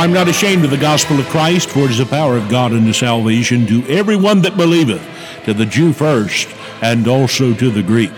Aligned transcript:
I'm 0.00 0.14
not 0.14 0.28
ashamed 0.28 0.64
of 0.64 0.70
the 0.70 0.78
gospel 0.78 1.20
of 1.20 1.26
Christ, 1.26 1.68
for 1.68 1.80
it 1.80 1.90
is 1.90 1.98
the 1.98 2.06
power 2.06 2.38
of 2.38 2.48
God 2.48 2.72
unto 2.72 2.90
salvation 2.94 3.66
to 3.66 3.86
everyone 3.86 4.40
that 4.40 4.56
believeth, 4.56 5.06
to 5.44 5.52
the 5.52 5.66
Jew 5.66 5.92
first, 5.92 6.48
and 6.80 7.06
also 7.06 7.52
to 7.52 7.70
the 7.70 7.82
Greek. 7.82 8.10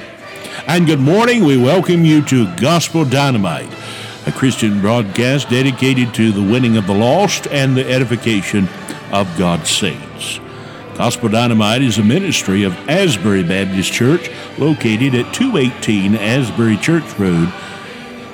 And 0.69 0.87
good 0.87 1.01
morning. 1.01 1.45
We 1.45 1.57
welcome 1.57 2.05
you 2.05 2.25
to 2.27 2.55
Gospel 2.55 3.05
Dynamite, 3.05 3.69
a 4.29 4.31
Christian 4.31 4.81
broadcast 4.81 5.51
dedicated 5.51 6.15
to 6.15 6.31
the 6.31 6.41
winning 6.41 6.77
of 6.77 6.87
the 6.87 6.95
lost 6.95 7.49
and 7.49 7.77
the 7.77 7.91
edification 7.91 8.69
of 9.11 9.37
God's 9.37 9.69
saints. 9.69 10.39
Gospel 10.97 11.31
Dynamite 11.31 11.83
is 11.83 11.99
a 11.99 12.05
ministry 12.05 12.63
of 12.63 12.75
Asbury 12.89 13.43
Baptist 13.43 13.93
Church 13.93 14.31
located 14.57 15.17
at 15.17 15.35
218 15.35 16.15
Asbury 16.15 16.77
Church 16.77 17.19
Road, 17.19 17.49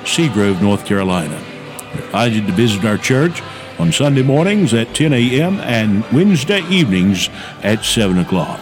Seagrove, 0.03 0.61
North 0.61 0.85
Carolina. 0.85 1.48
Invited 1.93 2.47
to 2.47 2.53
visit 2.53 2.85
our 2.85 2.97
church 2.97 3.41
on 3.79 3.91
Sunday 3.91 4.21
mornings 4.21 4.73
at 4.73 4.93
10 4.93 5.13
a.m. 5.13 5.59
and 5.59 6.03
Wednesday 6.11 6.61
evenings 6.69 7.29
at 7.63 7.83
7 7.83 8.17
o'clock. 8.19 8.59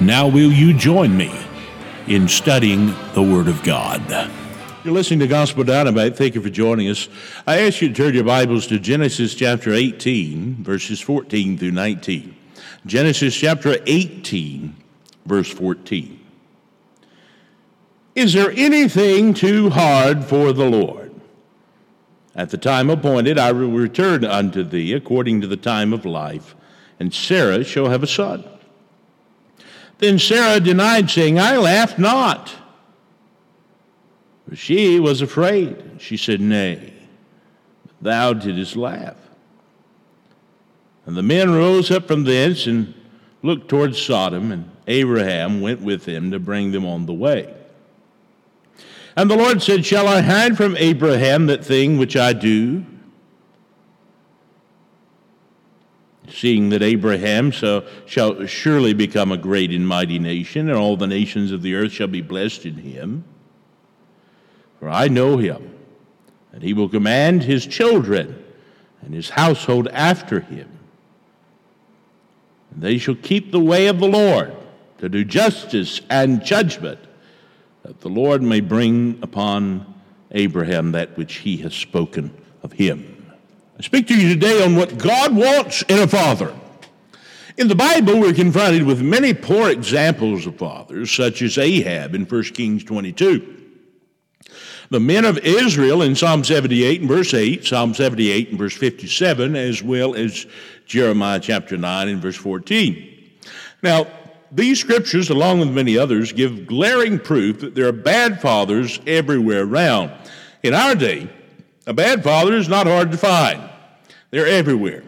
Now, 0.00 0.28
will 0.28 0.50
you 0.50 0.72
join 0.74 1.16
me 1.16 1.32
in 2.06 2.28
studying 2.28 2.94
the 3.14 3.22
Word 3.22 3.48
of 3.48 3.62
God? 3.62 4.02
You're 4.84 4.94
listening 4.94 5.18
to 5.20 5.26
Gospel 5.26 5.64
Dynamite. 5.64 6.16
Thank 6.16 6.34
you 6.34 6.40
for 6.40 6.50
joining 6.50 6.88
us. 6.88 7.08
I 7.46 7.60
ask 7.60 7.82
you 7.82 7.88
to 7.88 7.94
turn 7.94 8.14
your 8.14 8.24
Bibles 8.24 8.66
to 8.68 8.78
Genesis 8.78 9.34
chapter 9.34 9.74
18, 9.74 10.62
verses 10.64 11.00
14 11.00 11.58
through 11.58 11.72
19. 11.72 12.34
Genesis 12.86 13.34
chapter 13.36 13.76
18, 13.86 14.74
verse 15.26 15.50
14. 15.52 16.18
Is 18.14 18.32
there 18.32 18.50
anything 18.52 19.34
too 19.34 19.70
hard 19.70 20.24
for 20.24 20.52
the 20.52 20.68
Lord? 20.68 21.07
At 22.38 22.50
the 22.50 22.56
time 22.56 22.88
appointed, 22.88 23.36
I 23.36 23.50
will 23.50 23.68
return 23.68 24.24
unto 24.24 24.62
thee 24.62 24.92
according 24.92 25.40
to 25.40 25.48
the 25.48 25.56
time 25.56 25.92
of 25.92 26.06
life, 26.06 26.54
and 27.00 27.12
Sarah 27.12 27.64
shall 27.64 27.88
have 27.88 28.04
a 28.04 28.06
son. 28.06 28.44
Then 29.98 30.20
Sarah 30.20 30.60
denied, 30.60 31.10
saying, 31.10 31.40
I 31.40 31.56
laughed 31.56 31.98
not. 31.98 32.54
For 34.48 34.54
she 34.54 35.00
was 35.00 35.20
afraid. 35.20 35.96
She 35.98 36.16
said, 36.16 36.40
Nay, 36.40 36.94
thou 38.00 38.34
didst 38.34 38.76
laugh. 38.76 39.16
And 41.06 41.16
the 41.16 41.24
men 41.24 41.50
rose 41.50 41.90
up 41.90 42.06
from 42.06 42.22
thence 42.22 42.68
and 42.68 42.94
looked 43.42 43.68
towards 43.68 44.00
Sodom, 44.00 44.52
and 44.52 44.70
Abraham 44.86 45.60
went 45.60 45.80
with 45.80 46.04
them 46.04 46.30
to 46.30 46.38
bring 46.38 46.70
them 46.70 46.86
on 46.86 47.06
the 47.06 47.12
way. 47.12 47.52
And 49.16 49.30
the 49.30 49.36
Lord 49.36 49.62
said, 49.62 49.84
Shall 49.84 50.06
I 50.06 50.20
hide 50.20 50.56
from 50.56 50.76
Abraham 50.76 51.46
that 51.46 51.64
thing 51.64 51.98
which 51.98 52.16
I 52.16 52.32
do? 52.32 52.84
Seeing 56.30 56.68
that 56.68 56.82
Abraham 56.82 57.52
so 57.52 57.86
shall 58.06 58.44
surely 58.46 58.92
become 58.92 59.32
a 59.32 59.38
great 59.38 59.70
and 59.70 59.88
mighty 59.88 60.18
nation, 60.18 60.68
and 60.68 60.78
all 60.78 60.96
the 60.96 61.06
nations 61.06 61.52
of 61.52 61.62
the 61.62 61.74
earth 61.74 61.92
shall 61.92 62.06
be 62.06 62.20
blessed 62.20 62.66
in 62.66 62.76
him. 62.76 63.24
For 64.78 64.88
I 64.88 65.08
know 65.08 65.38
him, 65.38 65.74
and 66.52 66.62
he 66.62 66.74
will 66.74 66.88
command 66.88 67.42
his 67.42 67.66
children 67.66 68.44
and 69.02 69.14
his 69.14 69.30
household 69.30 69.88
after 69.88 70.40
him. 70.40 70.68
And 72.70 72.82
they 72.82 72.98
shall 72.98 73.16
keep 73.16 73.50
the 73.50 73.60
way 73.60 73.86
of 73.86 73.98
the 73.98 74.06
Lord 74.06 74.54
to 74.98 75.08
do 75.08 75.24
justice 75.24 76.00
and 76.10 76.44
judgment 76.44 77.00
that 77.88 78.02
the 78.02 78.08
Lord 78.10 78.42
may 78.42 78.60
bring 78.60 79.18
upon 79.22 79.94
Abraham 80.32 80.92
that 80.92 81.16
which 81.16 81.36
he 81.36 81.56
has 81.56 81.74
spoken 81.74 82.30
of 82.62 82.70
him. 82.70 83.32
I 83.78 83.82
speak 83.82 84.08
to 84.08 84.14
you 84.14 84.28
today 84.28 84.62
on 84.62 84.76
what 84.76 84.98
God 84.98 85.34
wants 85.34 85.80
in 85.88 85.98
a 85.98 86.06
father. 86.06 86.54
In 87.56 87.66
the 87.66 87.74
Bible, 87.74 88.20
we're 88.20 88.34
confronted 88.34 88.82
with 88.82 89.00
many 89.00 89.32
poor 89.32 89.70
examples 89.70 90.44
of 90.46 90.58
fathers, 90.58 91.10
such 91.10 91.40
as 91.40 91.56
Ahab 91.56 92.14
in 92.14 92.26
1 92.26 92.42
Kings 92.52 92.84
22. 92.84 93.56
The 94.90 95.00
men 95.00 95.24
of 95.24 95.38
Israel 95.38 96.02
in 96.02 96.14
Psalm 96.14 96.44
78 96.44 97.00
and 97.00 97.08
verse 97.08 97.32
8, 97.32 97.64
Psalm 97.64 97.94
78 97.94 98.50
and 98.50 98.58
verse 98.58 98.76
57, 98.76 99.56
as 99.56 99.82
well 99.82 100.14
as 100.14 100.46
Jeremiah 100.84 101.40
chapter 101.40 101.78
9 101.78 102.08
and 102.08 102.20
verse 102.20 102.36
14. 102.36 103.30
Now, 103.82 104.08
these 104.50 104.80
scriptures, 104.80 105.30
along 105.30 105.60
with 105.60 105.70
many 105.70 105.98
others, 105.98 106.32
give 106.32 106.66
glaring 106.66 107.18
proof 107.18 107.60
that 107.60 107.74
there 107.74 107.88
are 107.88 107.92
bad 107.92 108.40
fathers 108.40 109.00
everywhere 109.06 109.64
around. 109.64 110.12
In 110.62 110.74
our 110.74 110.94
day, 110.94 111.28
a 111.86 111.92
bad 111.92 112.22
father 112.22 112.54
is 112.54 112.68
not 112.68 112.86
hard 112.86 113.12
to 113.12 113.18
find, 113.18 113.62
they're 114.30 114.46
everywhere. 114.46 115.04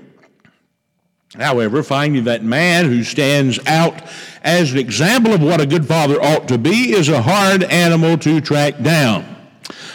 However, 1.36 1.82
finding 1.82 2.24
that 2.24 2.42
man 2.42 2.86
who 2.86 3.04
stands 3.04 3.64
out 3.66 4.02
as 4.42 4.72
an 4.72 4.78
example 4.78 5.32
of 5.32 5.42
what 5.42 5.60
a 5.60 5.66
good 5.66 5.86
father 5.86 6.20
ought 6.20 6.48
to 6.48 6.58
be 6.58 6.92
is 6.92 7.08
a 7.08 7.22
hard 7.22 7.62
animal 7.62 8.18
to 8.18 8.40
track 8.40 8.82
down. 8.82 9.24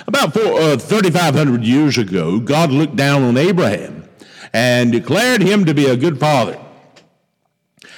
About 0.08 0.36
uh, 0.38 0.78
3,500 0.78 1.64
years 1.64 1.98
ago, 1.98 2.40
God 2.40 2.72
looked 2.72 2.96
down 2.96 3.24
on 3.24 3.36
Abraham 3.36 4.08
and 4.54 4.92
declared 4.92 5.42
him 5.42 5.66
to 5.66 5.74
be 5.74 5.88
a 5.88 5.98
good 5.98 6.20
father. 6.20 6.58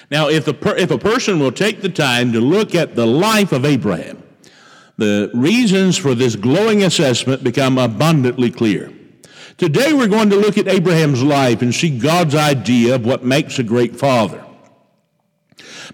Now, 0.09 0.29
if, 0.29 0.45
per, 0.61 0.75
if 0.75 0.91
a 0.91 0.97
person 0.97 1.39
will 1.39 1.51
take 1.51 1.81
the 1.81 1.89
time 1.89 2.31
to 2.33 2.39
look 2.39 2.75
at 2.75 2.95
the 2.95 3.05
life 3.05 3.51
of 3.51 3.65
Abraham, 3.65 4.23
the 4.97 5.29
reasons 5.33 5.97
for 5.97 6.15
this 6.15 6.35
glowing 6.35 6.83
assessment 6.83 7.43
become 7.43 7.77
abundantly 7.77 8.49
clear. 8.49 8.91
Today, 9.57 9.93
we're 9.93 10.07
going 10.07 10.29
to 10.29 10.35
look 10.35 10.57
at 10.57 10.67
Abraham's 10.67 11.23
life 11.23 11.61
and 11.61 11.73
see 11.73 11.97
God's 11.97 12.35
idea 12.35 12.95
of 12.95 13.05
what 13.05 13.23
makes 13.23 13.59
a 13.59 13.63
great 13.63 13.95
father. 13.95 14.43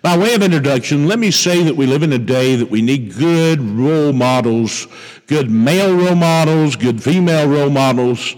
By 0.01 0.17
way 0.17 0.33
of 0.33 0.43
introduction, 0.43 1.07
let 1.07 1.19
me 1.19 1.31
say 1.31 1.63
that 1.63 1.75
we 1.75 1.85
live 1.85 2.03
in 2.03 2.11
a 2.13 2.17
day 2.17 2.55
that 2.55 2.69
we 2.69 2.81
need 2.81 3.15
good 3.15 3.61
role 3.61 4.11
models, 4.11 4.87
good 5.27 5.49
male 5.49 5.95
role 5.95 6.15
models, 6.15 6.75
good 6.75 7.01
female 7.01 7.47
role 7.47 7.69
models, 7.69 8.35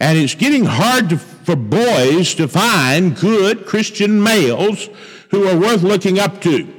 and 0.00 0.18
it's 0.18 0.34
getting 0.34 0.64
hard 0.64 1.08
to 1.10 1.20
for 1.44 1.56
boys 1.56 2.34
to 2.34 2.48
find 2.48 3.16
good 3.16 3.66
Christian 3.66 4.22
males 4.22 4.88
who 5.30 5.46
are 5.46 5.58
worth 5.58 5.82
looking 5.82 6.18
up 6.18 6.40
to. 6.42 6.72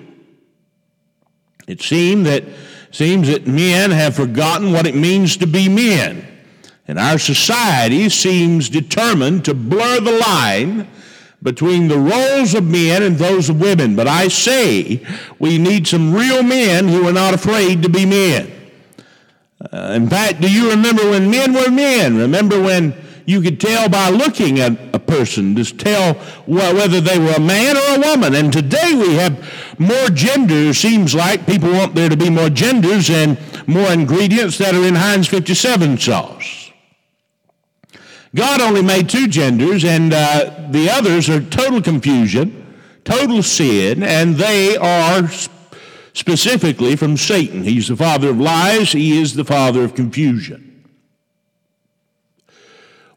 It 1.67 1.81
seems 1.81 2.25
that, 2.25 2.43
seems 2.91 3.27
that 3.27 3.47
men 3.47 3.91
have 3.91 4.15
forgotten 4.15 4.71
what 4.71 4.85
it 4.85 4.95
means 4.95 5.37
to 5.37 5.47
be 5.47 5.69
men. 5.69 6.27
And 6.87 6.99
our 6.99 7.17
society 7.17 8.09
seems 8.09 8.69
determined 8.69 9.45
to 9.45 9.53
blur 9.53 9.99
the 10.01 10.11
line 10.11 10.87
between 11.41 11.87
the 11.87 11.97
roles 11.97 12.53
of 12.53 12.63
men 12.63 13.03
and 13.03 13.17
those 13.17 13.49
of 13.49 13.59
women. 13.59 13.95
But 13.95 14.07
I 14.07 14.27
say 14.27 15.05
we 15.39 15.57
need 15.57 15.87
some 15.87 16.13
real 16.13 16.43
men 16.43 16.87
who 16.87 17.07
are 17.07 17.13
not 17.13 17.33
afraid 17.33 17.83
to 17.83 17.89
be 17.89 18.05
men. 18.05 18.51
Uh, 19.59 19.93
in 19.95 20.09
fact, 20.09 20.41
do 20.41 20.51
you 20.51 20.69
remember 20.69 21.09
when 21.09 21.29
men 21.29 21.53
were 21.53 21.71
men? 21.71 22.17
Remember 22.17 22.61
when 22.61 22.93
you 23.25 23.41
could 23.41 23.59
tell 23.59 23.89
by 23.89 24.09
looking 24.09 24.59
at 24.59 24.73
a 24.93 24.99
person, 24.99 25.55
just 25.55 25.79
tell 25.79 26.13
whether 26.45 26.99
they 26.99 27.19
were 27.19 27.33
a 27.33 27.39
man 27.39 27.77
or 27.77 27.95
a 27.95 28.11
woman. 28.11 28.35
And 28.35 28.51
today 28.51 28.93
we 28.93 29.15
have 29.15 29.79
more 29.79 30.09
genders, 30.09 30.77
seems 30.77 31.15
like 31.15 31.45
people 31.45 31.71
want 31.71 31.95
there 31.95 32.09
to 32.09 32.17
be 32.17 32.29
more 32.29 32.49
genders 32.49 33.09
and 33.09 33.37
more 33.67 33.91
ingredients 33.91 34.57
that 34.57 34.75
are 34.75 34.83
in 34.85 34.95
Heinz 34.95 35.27
57 35.27 35.97
sauce. 35.97 36.71
God 38.35 38.61
only 38.61 38.81
made 38.81 39.09
two 39.09 39.27
genders, 39.27 39.85
and 39.85 40.11
uh, 40.11 40.67
the 40.71 40.89
others 40.89 41.29
are 41.29 41.39
total 41.39 41.81
confusion, 41.81 42.75
total 43.03 43.43
sin, 43.43 44.01
and 44.01 44.35
they 44.35 44.75
are 44.75 45.29
specifically 46.13 46.95
from 46.95 47.15
Satan. 47.15 47.63
He's 47.63 47.89
the 47.89 47.95
father 47.95 48.29
of 48.29 48.39
lies, 48.39 48.91
he 48.91 49.21
is 49.21 49.35
the 49.35 49.45
father 49.45 49.83
of 49.83 49.93
confusion. 49.93 50.72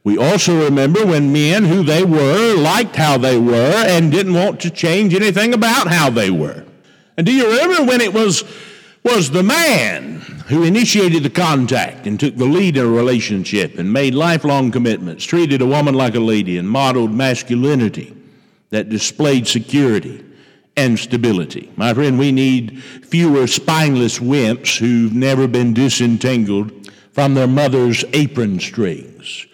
We 0.06 0.18
also 0.18 0.62
remember 0.62 1.04
when 1.04 1.32
men, 1.32 1.64
who 1.64 1.82
they 1.82 2.04
were, 2.04 2.54
liked 2.54 2.94
how 2.94 3.18
they 3.18 3.38
were 3.38 3.84
and 3.88 4.12
didn't 4.12 4.34
want 4.34 4.60
to 4.60 4.70
change 4.70 5.12
anything 5.12 5.52
about 5.52 5.88
how 5.88 6.10
they 6.10 6.30
were. 6.30 6.64
And 7.16 7.26
do 7.26 7.32
you 7.32 7.44
remember 7.50 7.82
when 7.82 8.00
it 8.00 8.14
was, 8.14 8.44
was 9.02 9.32
the 9.32 9.42
man 9.42 10.20
who 10.46 10.62
initiated 10.62 11.24
the 11.24 11.30
contact 11.30 12.06
and 12.06 12.20
took 12.20 12.36
the 12.36 12.44
lead 12.44 12.76
in 12.76 12.84
a 12.84 12.88
relationship 12.88 13.80
and 13.80 13.92
made 13.92 14.14
lifelong 14.14 14.70
commitments, 14.70 15.24
treated 15.24 15.60
a 15.60 15.66
woman 15.66 15.96
like 15.96 16.14
a 16.14 16.20
lady, 16.20 16.56
and 16.56 16.70
modeled 16.70 17.12
masculinity 17.12 18.16
that 18.70 18.88
displayed 18.88 19.48
security 19.48 20.24
and 20.76 21.00
stability? 21.00 21.72
My 21.74 21.92
friend, 21.92 22.16
we 22.16 22.30
need 22.30 22.80
fewer 22.80 23.48
spineless 23.48 24.20
wimps 24.20 24.78
who've 24.78 25.12
never 25.12 25.48
been 25.48 25.74
disentangled 25.74 26.92
from 27.10 27.34
their 27.34 27.48
mother's 27.48 28.04
apron 28.12 28.60
strings 28.60 29.46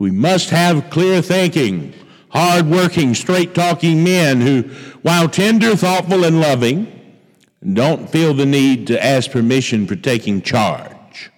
we 0.00 0.10
must 0.10 0.48
have 0.48 0.88
clear 0.88 1.20
thinking, 1.20 1.92
hard 2.30 2.66
working, 2.66 3.14
straight 3.14 3.54
talking 3.54 4.02
men 4.02 4.40
who, 4.40 4.62
while 5.02 5.28
tender, 5.28 5.76
thoughtful, 5.76 6.24
and 6.24 6.40
loving, 6.40 6.90
don't 7.74 8.08
feel 8.08 8.32
the 8.32 8.46
need 8.46 8.86
to 8.86 9.04
ask 9.04 9.30
permission 9.30 9.86
for 9.86 9.96
taking 9.96 10.40
charge. 10.40 11.30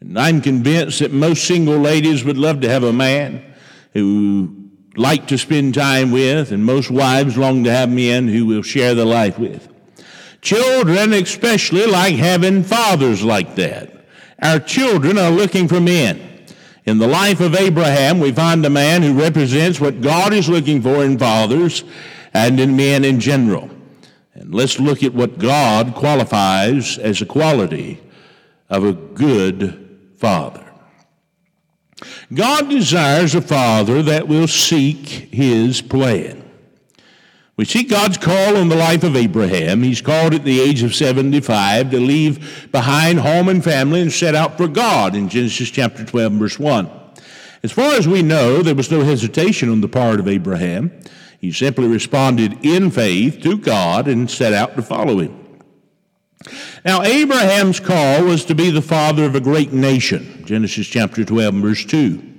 And 0.00 0.18
I'm 0.18 0.40
convinced 0.40 0.98
that 0.98 1.12
most 1.12 1.44
single 1.44 1.78
ladies 1.78 2.24
would 2.24 2.36
love 2.36 2.60
to 2.62 2.68
have 2.68 2.82
a 2.82 2.92
man 2.92 3.54
who 3.94 4.68
like 4.96 5.28
to 5.28 5.38
spend 5.38 5.74
time 5.74 6.10
with, 6.10 6.50
and 6.50 6.64
most 6.64 6.90
wives 6.90 7.38
long 7.38 7.62
to 7.62 7.70
have 7.70 7.88
men 7.88 8.26
who 8.26 8.46
will 8.46 8.62
share 8.62 8.96
the 8.96 9.04
life 9.04 9.38
with. 9.38 9.68
Children 10.40 11.12
especially 11.12 11.86
like 11.86 12.16
having 12.16 12.64
fathers 12.64 13.22
like 13.22 13.54
that. 13.54 14.06
Our 14.42 14.58
children 14.58 15.18
are 15.18 15.30
looking 15.30 15.68
for 15.68 15.80
men. 15.80 16.25
In 16.86 16.98
the 16.98 17.08
life 17.08 17.40
of 17.40 17.56
Abraham, 17.56 18.20
we 18.20 18.30
find 18.30 18.64
a 18.64 18.70
man 18.70 19.02
who 19.02 19.12
represents 19.12 19.80
what 19.80 20.00
God 20.00 20.32
is 20.32 20.48
looking 20.48 20.80
for 20.80 21.04
in 21.04 21.18
fathers 21.18 21.82
and 22.32 22.60
in 22.60 22.76
men 22.76 23.04
in 23.04 23.18
general. 23.18 23.68
And 24.34 24.54
let's 24.54 24.78
look 24.78 25.02
at 25.02 25.12
what 25.12 25.38
God 25.38 25.96
qualifies 25.96 26.96
as 26.96 27.20
a 27.20 27.26
quality 27.26 28.00
of 28.70 28.84
a 28.84 28.92
good 28.92 30.12
father. 30.16 30.64
God 32.32 32.70
desires 32.70 33.34
a 33.34 33.40
father 33.40 34.02
that 34.02 34.28
will 34.28 34.46
seek 34.46 35.08
his 35.34 35.82
plan. 35.82 36.45
We 37.56 37.64
see 37.64 37.84
God's 37.84 38.18
call 38.18 38.58
on 38.58 38.68
the 38.68 38.76
life 38.76 39.02
of 39.02 39.16
Abraham. 39.16 39.82
He's 39.82 40.02
called 40.02 40.34
at 40.34 40.44
the 40.44 40.60
age 40.60 40.82
of 40.82 40.94
75 40.94 41.90
to 41.90 41.98
leave 41.98 42.68
behind 42.70 43.20
home 43.20 43.48
and 43.48 43.64
family 43.64 44.02
and 44.02 44.12
set 44.12 44.34
out 44.34 44.58
for 44.58 44.68
God 44.68 45.16
in 45.16 45.30
Genesis 45.30 45.70
chapter 45.70 46.04
12, 46.04 46.32
verse 46.34 46.58
1. 46.58 46.90
As 47.62 47.72
far 47.72 47.94
as 47.94 48.06
we 48.06 48.20
know, 48.20 48.60
there 48.60 48.74
was 48.74 48.90
no 48.90 49.02
hesitation 49.02 49.70
on 49.70 49.80
the 49.80 49.88
part 49.88 50.20
of 50.20 50.28
Abraham. 50.28 50.92
He 51.40 51.50
simply 51.50 51.88
responded 51.88 52.62
in 52.62 52.90
faith 52.90 53.40
to 53.40 53.56
God 53.56 54.06
and 54.06 54.30
set 54.30 54.52
out 54.52 54.76
to 54.76 54.82
follow 54.82 55.18
him. 55.18 55.42
Now, 56.84 57.02
Abraham's 57.02 57.80
call 57.80 58.24
was 58.24 58.44
to 58.44 58.54
be 58.54 58.68
the 58.68 58.82
father 58.82 59.24
of 59.24 59.34
a 59.34 59.40
great 59.40 59.72
nation, 59.72 60.44
Genesis 60.44 60.86
chapter 60.86 61.24
12, 61.24 61.54
verse 61.54 61.84
2. 61.86 62.35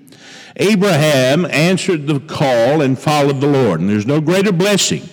Abraham 0.58 1.46
answered 1.46 2.08
the 2.08 2.20
call 2.20 2.82
and 2.82 2.98
followed 2.98 3.40
the 3.42 3.48
Lord. 3.48 3.80
And 3.80 3.90
there's 3.90 4.08
no 4.08 4.20
greater 4.20 4.52
blessing 4.52 5.08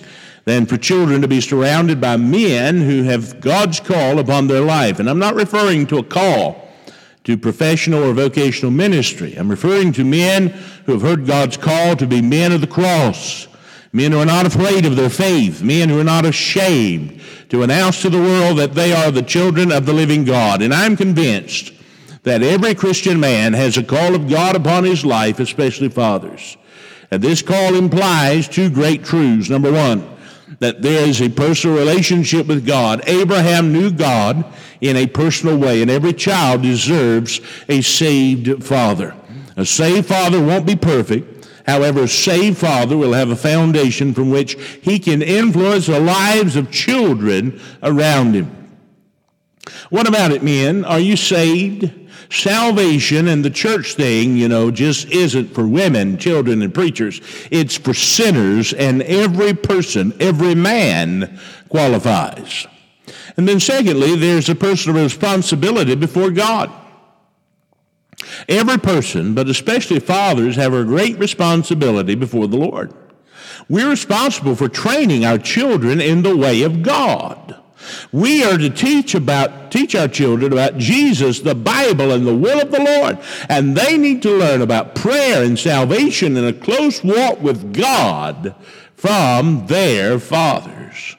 than 0.45 0.65
for 0.65 0.77
children 0.77 1.21
to 1.21 1.27
be 1.27 1.41
surrounded 1.41 2.01
by 2.01 2.17
men 2.17 2.81
who 2.81 3.03
have 3.03 3.39
God's 3.39 3.79
call 3.79 4.19
upon 4.19 4.47
their 4.47 4.61
life. 4.61 4.99
And 4.99 5.09
I'm 5.09 5.19
not 5.19 5.35
referring 5.35 5.87
to 5.87 5.97
a 5.97 6.03
call 6.03 6.67
to 7.25 7.37
professional 7.37 8.03
or 8.03 8.13
vocational 8.13 8.71
ministry. 8.71 9.35
I'm 9.35 9.49
referring 9.49 9.91
to 9.93 10.03
men 10.03 10.49
who 10.85 10.93
have 10.93 11.01
heard 11.01 11.25
God's 11.25 11.57
call 11.57 11.95
to 11.95 12.05
be 12.05 12.21
men 12.21 12.51
of 12.51 12.61
the 12.61 12.67
cross, 12.67 13.47
men 13.91 14.11
who 14.11 14.19
are 14.19 14.25
not 14.25 14.45
afraid 14.45 14.85
of 14.85 14.95
their 14.95 15.09
faith, 15.09 15.63
men 15.63 15.89
who 15.89 15.99
are 15.99 16.03
not 16.03 16.25
ashamed 16.25 17.19
to 17.49 17.63
announce 17.63 18.01
to 18.03 18.09
the 18.09 18.19
world 18.19 18.59
that 18.59 18.75
they 18.75 18.93
are 18.93 19.11
the 19.11 19.23
children 19.23 19.71
of 19.71 19.85
the 19.85 19.93
living 19.93 20.23
God. 20.23 20.61
And 20.61 20.73
I'm 20.73 20.95
convinced 20.95 21.73
that 22.25 22.43
every 22.43 22.75
Christian 22.75 23.19
man 23.19 23.53
has 23.53 23.77
a 23.77 23.83
call 23.83 24.15
of 24.15 24.27
God 24.27 24.55
upon 24.55 24.83
his 24.83 25.05
life, 25.05 25.39
especially 25.39 25.89
fathers. 25.89 26.57
And 27.11 27.21
this 27.21 27.41
call 27.41 27.75
implies 27.75 28.47
two 28.47 28.69
great 28.69 29.03
truths. 29.05 29.49
Number 29.49 29.71
one, 29.71 30.07
that 30.59 30.81
there 30.81 31.07
is 31.07 31.21
a 31.21 31.29
personal 31.29 31.77
relationship 31.77 32.47
with 32.47 32.65
God. 32.65 33.01
Abraham 33.07 33.71
knew 33.71 33.91
God 33.91 34.43
in 34.81 34.97
a 34.97 35.07
personal 35.07 35.57
way, 35.57 35.81
and 35.81 35.91
every 35.91 36.13
child 36.13 36.63
deserves 36.63 37.39
a 37.69 37.81
saved 37.81 38.63
father. 38.63 39.15
A 39.55 39.65
saved 39.65 40.07
father 40.07 40.43
won't 40.43 40.65
be 40.65 40.75
perfect. 40.75 41.47
However, 41.67 42.01
a 42.01 42.07
saved 42.07 42.57
father 42.57 42.97
will 42.97 43.13
have 43.13 43.29
a 43.29 43.35
foundation 43.35 44.13
from 44.13 44.29
which 44.29 44.53
he 44.81 44.99
can 44.99 45.21
influence 45.21 45.87
the 45.87 45.99
lives 45.99 46.55
of 46.55 46.71
children 46.71 47.59
around 47.81 48.33
him. 48.33 48.51
What 49.89 50.07
about 50.07 50.31
it, 50.31 50.43
men? 50.43 50.85
Are 50.85 50.99
you 50.99 51.17
saved? 51.17 52.04
Salvation 52.29 53.27
and 53.27 53.45
the 53.45 53.49
church 53.49 53.93
thing, 53.93 54.35
you 54.37 54.47
know, 54.47 54.71
just 54.71 55.09
isn't 55.09 55.53
for 55.53 55.67
women, 55.67 56.17
children, 56.17 56.61
and 56.61 56.73
preachers. 56.73 57.21
It's 57.51 57.77
for 57.77 57.93
sinners, 57.93 58.73
and 58.73 59.01
every 59.03 59.53
person, 59.53 60.13
every 60.19 60.55
man 60.55 61.39
qualifies. 61.69 62.67
And 63.37 63.47
then, 63.47 63.59
secondly, 63.59 64.15
there's 64.15 64.49
a 64.49 64.55
personal 64.55 65.03
responsibility 65.03 65.95
before 65.95 66.31
God. 66.31 66.71
Every 68.47 68.77
person, 68.77 69.33
but 69.33 69.49
especially 69.49 69.99
fathers, 69.99 70.55
have 70.55 70.73
a 70.73 70.83
great 70.83 71.19
responsibility 71.19 72.15
before 72.15 72.47
the 72.47 72.57
Lord. 72.57 72.93
We're 73.69 73.89
responsible 73.89 74.55
for 74.55 74.69
training 74.69 75.25
our 75.25 75.37
children 75.37 76.01
in 76.01 76.21
the 76.21 76.35
way 76.35 76.63
of 76.63 76.81
God. 76.81 77.61
We 78.11 78.43
are 78.43 78.57
to 78.57 78.69
teach 78.69 79.15
about 79.15 79.71
teach 79.71 79.95
our 79.95 80.07
children 80.07 80.53
about 80.53 80.77
Jesus, 80.77 81.41
the 81.41 81.55
Bible, 81.55 82.11
and 82.11 82.25
the 82.25 82.35
will 82.35 82.61
of 82.61 82.71
the 82.71 82.81
Lord. 82.81 83.17
And 83.49 83.75
they 83.75 83.97
need 83.97 84.21
to 84.23 84.31
learn 84.31 84.61
about 84.61 84.95
prayer 84.95 85.43
and 85.43 85.59
salvation 85.59 86.37
and 86.37 86.47
a 86.47 86.53
close 86.53 87.03
walk 87.03 87.41
with 87.41 87.73
God 87.73 88.55
from 88.95 89.67
their 89.67 90.19
fathers. 90.19 91.17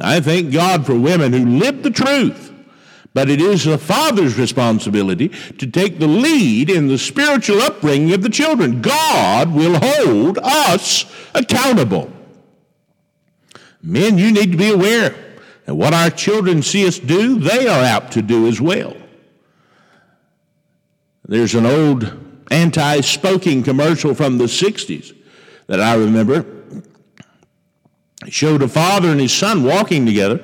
I 0.00 0.20
thank 0.20 0.52
God 0.52 0.86
for 0.86 0.94
women 0.94 1.32
who 1.32 1.58
live 1.58 1.82
the 1.82 1.90
truth. 1.90 2.50
But 3.12 3.28
it 3.28 3.40
is 3.40 3.64
the 3.64 3.76
father's 3.76 4.38
responsibility 4.38 5.28
to 5.58 5.66
take 5.66 5.98
the 5.98 6.06
lead 6.06 6.70
in 6.70 6.86
the 6.86 6.98
spiritual 6.98 7.60
upbringing 7.60 8.12
of 8.12 8.22
the 8.22 8.28
children. 8.28 8.82
God 8.82 9.52
will 9.52 9.80
hold 9.82 10.38
us 10.38 11.04
accountable. 11.34 12.12
Men, 13.82 14.16
you 14.16 14.30
need 14.30 14.52
to 14.52 14.58
be 14.58 14.70
aware 14.70 15.16
and 15.70 15.78
what 15.78 15.94
our 15.94 16.10
children 16.10 16.64
see 16.64 16.84
us 16.84 16.98
do, 16.98 17.38
they 17.38 17.68
are 17.68 17.84
apt 17.84 18.14
to 18.14 18.22
do 18.22 18.48
as 18.48 18.60
well. 18.60 18.96
There's 21.24 21.54
an 21.54 21.64
old 21.64 22.12
anti 22.50 23.02
smoking 23.02 23.62
commercial 23.62 24.12
from 24.12 24.38
the 24.38 24.46
60s 24.46 25.16
that 25.68 25.80
I 25.80 25.94
remember. 25.94 26.44
It 28.26 28.32
showed 28.32 28.62
a 28.62 28.68
father 28.68 29.10
and 29.10 29.20
his 29.20 29.32
son 29.32 29.62
walking 29.62 30.04
together. 30.06 30.38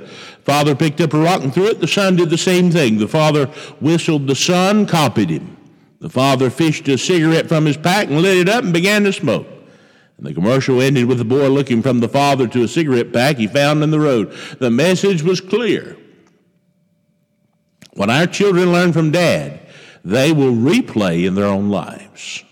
Father 0.45 0.77
picked 0.77 1.01
up 1.01 1.13
a 1.13 1.19
rock 1.19 1.43
and 1.43 1.53
threw 1.53 1.67
it. 1.67 1.81
The 1.81 1.89
son 1.89 2.15
did 2.15 2.31
the 2.31 2.39
same 2.39 2.71
thing. 2.71 2.99
The 2.99 3.09
father 3.09 3.47
whistled. 3.81 4.29
The 4.29 4.37
son 4.37 4.87
copied 4.87 5.31
him. 5.31 5.57
The 5.99 6.09
father 6.09 6.51
fished 6.51 6.87
a 6.87 6.97
cigarette 6.97 7.49
from 7.49 7.67
his 7.67 7.77
pack 7.77 8.07
and 8.07 8.23
lit 8.23 8.39
it 8.39 8.49
up 8.49 8.63
and 8.63 8.73
began 8.73 9.03
to 9.03 9.13
smoke. 9.13 9.49
And 10.19 10.27
the 10.27 10.35
commercial 10.35 10.81
ended 10.81 11.07
with 11.07 11.19
the 11.19 11.25
boy 11.25 11.49
looking 11.49 11.83
from 11.83 12.01
the 12.01 12.09
father 12.09 12.47
to 12.49 12.63
a 12.63 12.69
cigarette 12.69 13.13
pack 13.13 13.37
he 13.37 13.47
found 13.47 13.83
in 13.83 13.91
the 13.91 14.01
road. 14.01 14.33
The 14.59 14.71
message 14.71 15.23
was 15.23 15.41
clear. 15.41 15.97
When 17.95 18.11
our 18.11 18.27
children 18.27 18.73
learn 18.73 18.93
from 18.93 19.11
dad, 19.11 19.61
they 20.05 20.33
will 20.33 20.53
replay 20.53 21.27
in 21.27 21.35
their 21.35 21.47
own 21.47 21.69
lives. 21.69 22.45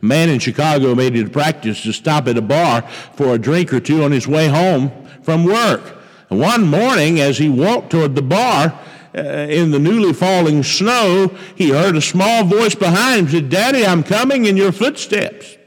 A 0.00 0.04
man 0.04 0.28
in 0.28 0.38
Chicago 0.38 0.94
made 0.94 1.16
it 1.16 1.26
a 1.26 1.30
practice 1.30 1.82
to 1.82 1.92
stop 1.92 2.28
at 2.28 2.38
a 2.38 2.42
bar 2.42 2.82
for 3.14 3.34
a 3.34 3.38
drink 3.38 3.72
or 3.72 3.80
two 3.80 4.04
on 4.04 4.12
his 4.12 4.28
way 4.28 4.48
home 4.48 4.92
from 5.22 5.44
work. 5.44 5.96
One 6.28 6.66
morning, 6.66 7.20
as 7.20 7.38
he 7.38 7.48
walked 7.48 7.90
toward 7.90 8.14
the 8.14 8.22
bar, 8.22 8.78
uh, 9.16 9.20
in 9.20 9.70
the 9.70 9.78
newly 9.78 10.12
falling 10.12 10.62
snow, 10.62 11.34
he 11.56 11.70
heard 11.70 11.96
a 11.96 12.00
small 12.00 12.44
voice 12.44 12.74
behind 12.74 13.20
him 13.20 13.28
said, 13.28 13.50
Daddy, 13.50 13.84
I'm 13.84 14.02
coming 14.02 14.44
in 14.44 14.56
your 14.56 14.72
footsteps. 14.72 15.57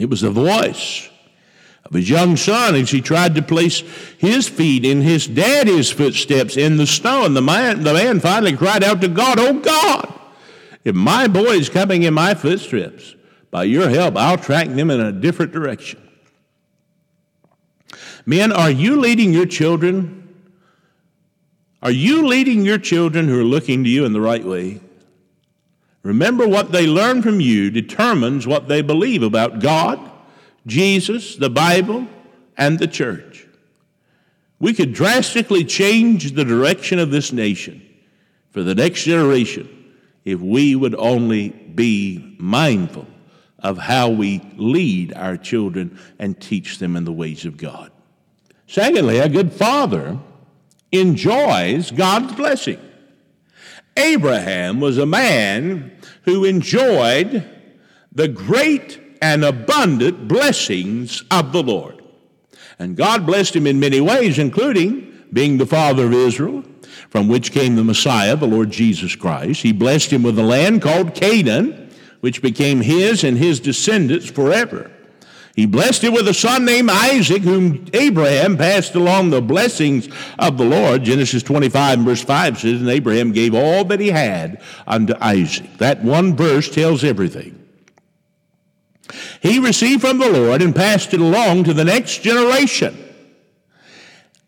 It 0.00 0.08
was 0.08 0.22
the 0.22 0.30
voice 0.30 1.10
of 1.84 1.92
his 1.92 2.08
young 2.08 2.36
son 2.36 2.74
as 2.74 2.90
he 2.90 3.02
tried 3.02 3.34
to 3.34 3.42
place 3.42 3.80
his 4.16 4.48
feet 4.48 4.84
in 4.84 5.02
his 5.02 5.26
daddy's 5.26 5.90
footsteps 5.90 6.56
in 6.56 6.78
the 6.78 6.86
snow. 6.86 7.26
And 7.26 7.36
the 7.36 7.42
man, 7.42 7.82
the 7.82 7.92
man 7.92 8.18
finally 8.18 8.56
cried 8.56 8.82
out 8.82 9.02
to 9.02 9.08
God, 9.08 9.38
Oh 9.38 9.60
God, 9.60 10.12
if 10.84 10.94
my 10.94 11.28
boy 11.28 11.52
is 11.52 11.68
coming 11.68 12.02
in 12.04 12.14
my 12.14 12.32
footsteps, 12.32 13.14
by 13.50 13.64
your 13.64 13.90
help, 13.90 14.16
I'll 14.16 14.38
track 14.38 14.68
them 14.68 14.90
in 14.90 15.00
a 15.00 15.12
different 15.12 15.52
direction. 15.52 16.00
Men, 18.24 18.52
are 18.52 18.70
you 18.70 19.00
leading 19.00 19.32
your 19.32 19.46
children? 19.46 20.34
Are 21.82 21.90
you 21.90 22.26
leading 22.26 22.64
your 22.64 22.78
children 22.78 23.28
who 23.28 23.38
are 23.38 23.44
looking 23.44 23.84
to 23.84 23.90
you 23.90 24.04
in 24.04 24.12
the 24.12 24.20
right 24.20 24.44
way? 24.44 24.80
Remember, 26.02 26.48
what 26.48 26.72
they 26.72 26.86
learn 26.86 27.22
from 27.22 27.40
you 27.40 27.70
determines 27.70 28.46
what 28.46 28.68
they 28.68 28.80
believe 28.80 29.22
about 29.22 29.60
God, 29.60 30.00
Jesus, 30.66 31.36
the 31.36 31.50
Bible, 31.50 32.06
and 32.56 32.78
the 32.78 32.88
church. 32.88 33.46
We 34.58 34.74
could 34.74 34.92
drastically 34.92 35.64
change 35.64 36.32
the 36.32 36.44
direction 36.44 36.98
of 36.98 37.10
this 37.10 37.32
nation 37.32 37.82
for 38.50 38.62
the 38.62 38.74
next 38.74 39.04
generation 39.04 39.68
if 40.24 40.40
we 40.40 40.74
would 40.74 40.94
only 40.94 41.48
be 41.48 42.36
mindful 42.38 43.06
of 43.58 43.78
how 43.78 44.08
we 44.08 44.40
lead 44.56 45.12
our 45.14 45.36
children 45.36 45.98
and 46.18 46.40
teach 46.40 46.78
them 46.78 46.96
in 46.96 47.04
the 47.04 47.12
ways 47.12 47.44
of 47.44 47.56
God. 47.56 47.90
Secondly, 48.66 49.18
a 49.18 49.28
good 49.28 49.52
father 49.52 50.18
enjoys 50.92 51.90
God's 51.90 52.34
blessing. 52.34 52.78
Abraham 54.00 54.80
was 54.80 54.98
a 54.98 55.06
man 55.06 55.92
who 56.24 56.44
enjoyed 56.44 57.48
the 58.12 58.28
great 58.28 59.00
and 59.22 59.44
abundant 59.44 60.26
blessings 60.26 61.22
of 61.30 61.52
the 61.52 61.62
Lord. 61.62 62.02
And 62.78 62.96
God 62.96 63.26
blessed 63.26 63.54
him 63.56 63.66
in 63.66 63.78
many 63.78 64.00
ways, 64.00 64.38
including 64.38 65.24
being 65.32 65.58
the 65.58 65.66
father 65.66 66.06
of 66.06 66.14
Israel, 66.14 66.64
from 67.10 67.28
which 67.28 67.52
came 67.52 67.76
the 67.76 67.84
Messiah, 67.84 68.36
the 68.36 68.46
Lord 68.46 68.70
Jesus 68.70 69.14
Christ. 69.14 69.62
He 69.62 69.72
blessed 69.72 70.12
him 70.12 70.22
with 70.22 70.38
a 70.38 70.42
land 70.42 70.80
called 70.82 71.14
Canaan, 71.14 71.90
which 72.20 72.42
became 72.42 72.80
his 72.80 73.22
and 73.22 73.36
his 73.36 73.60
descendants 73.60 74.30
forever. 74.30 74.90
He 75.60 75.66
blessed 75.66 76.04
it 76.04 76.12
with 76.14 76.26
a 76.26 76.32
son 76.32 76.64
named 76.64 76.88
Isaac, 76.88 77.42
whom 77.42 77.84
Abraham 77.92 78.56
passed 78.56 78.94
along 78.94 79.28
the 79.28 79.42
blessings 79.42 80.08
of 80.38 80.56
the 80.56 80.64
Lord. 80.64 81.04
Genesis 81.04 81.42
25 81.42 81.98
and 81.98 82.08
verse 82.08 82.22
5 82.24 82.58
says, 82.58 82.80
And 82.80 82.88
Abraham 82.88 83.30
gave 83.30 83.54
all 83.54 83.84
that 83.84 84.00
he 84.00 84.08
had 84.08 84.62
unto 84.86 85.12
Isaac. 85.20 85.76
That 85.76 86.02
one 86.02 86.34
verse 86.34 86.70
tells 86.70 87.04
everything. 87.04 87.62
He 89.42 89.58
received 89.58 90.00
from 90.00 90.18
the 90.18 90.30
Lord 90.30 90.62
and 90.62 90.74
passed 90.74 91.12
it 91.12 91.20
along 91.20 91.64
to 91.64 91.74
the 91.74 91.84
next 91.84 92.22
generation. 92.22 92.96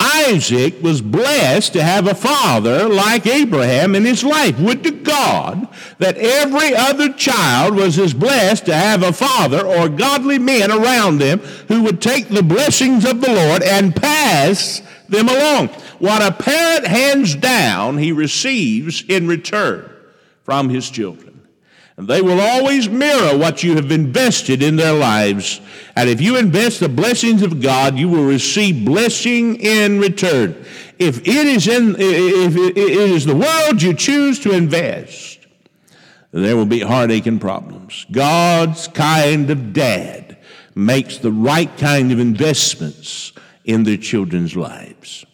Isaac 0.02 0.82
was 0.82 1.00
blessed 1.00 1.74
to 1.74 1.82
have 1.82 2.08
a 2.08 2.14
father 2.14 2.88
like 2.88 3.24
Abraham 3.26 3.94
in 3.94 4.04
his 4.04 4.24
life. 4.24 4.58
Would 4.58 4.82
to 4.82 4.90
God 4.90 5.68
that 5.98 6.16
every 6.16 6.74
other 6.74 7.12
child 7.12 7.76
was 7.76 7.98
as 8.00 8.12
blessed 8.12 8.66
to 8.66 8.74
have 8.74 9.04
a 9.04 9.12
father 9.12 9.64
or 9.64 9.88
godly 9.88 10.40
men 10.40 10.72
around 10.72 11.18
them 11.18 11.38
who 11.68 11.82
would 11.84 12.02
take 12.02 12.28
the 12.28 12.42
blessings 12.42 13.04
of 13.04 13.20
the 13.20 13.32
Lord 13.32 13.62
and 13.62 13.94
pass 13.94 14.82
them 15.08 15.28
along. 15.28 15.68
What 16.00 16.20
a 16.20 16.32
parent 16.32 16.86
hands 16.88 17.36
down, 17.36 17.98
he 17.98 18.10
receives 18.10 19.04
in 19.08 19.28
return 19.28 19.88
from 20.42 20.68
his 20.68 20.90
children. 20.90 21.31
And 21.96 22.08
they 22.08 22.22
will 22.22 22.40
always 22.40 22.88
mirror 22.88 23.36
what 23.36 23.62
you 23.62 23.76
have 23.76 23.92
invested 23.92 24.62
in 24.62 24.76
their 24.76 24.94
lives. 24.94 25.60
And 25.94 26.08
if 26.08 26.20
you 26.20 26.36
invest 26.36 26.80
the 26.80 26.88
blessings 26.88 27.42
of 27.42 27.60
God, 27.60 27.98
you 27.98 28.08
will 28.08 28.24
receive 28.24 28.84
blessing 28.84 29.56
in 29.56 30.00
return. 30.00 30.64
If 30.98 31.20
it 31.20 31.46
is 31.46 31.68
in, 31.68 31.96
if 31.98 32.56
it 32.56 32.76
is 32.76 33.26
the 33.26 33.36
world 33.36 33.82
you 33.82 33.92
choose 33.92 34.38
to 34.40 34.52
invest, 34.52 35.46
there 36.30 36.56
will 36.56 36.66
be 36.66 36.80
heartache 36.80 37.26
and 37.26 37.40
problems. 37.40 38.06
God's 38.10 38.88
kind 38.88 39.50
of 39.50 39.74
dad 39.74 40.38
makes 40.74 41.18
the 41.18 41.30
right 41.30 41.76
kind 41.76 42.10
of 42.10 42.18
investments 42.18 43.32
in 43.64 43.84
their 43.84 43.98
children's 43.98 44.56
lives. 44.56 45.26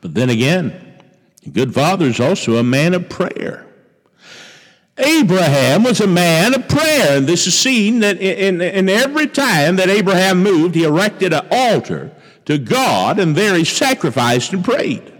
But 0.00 0.14
then 0.14 0.30
again, 0.30 0.98
a 1.46 1.50
good 1.50 1.72
father 1.72 2.06
is 2.06 2.18
also 2.18 2.56
a 2.56 2.64
man 2.64 2.92
of 2.92 3.08
prayer. 3.08 3.65
Abraham 4.98 5.82
was 5.82 6.00
a 6.00 6.06
man 6.06 6.54
of 6.54 6.68
prayer, 6.68 7.18
and 7.18 7.26
this 7.26 7.46
is 7.46 7.58
seen 7.58 8.00
that 8.00 8.18
in, 8.18 8.62
in 8.62 8.88
every 8.88 9.26
time 9.26 9.76
that 9.76 9.90
Abraham 9.90 10.42
moved, 10.42 10.74
he 10.74 10.84
erected 10.84 11.34
an 11.34 11.46
altar 11.50 12.12
to 12.46 12.56
God, 12.56 13.18
and 13.18 13.36
there 13.36 13.56
he 13.56 13.64
sacrificed 13.64 14.52
and 14.52 14.64
prayed. 14.64 15.12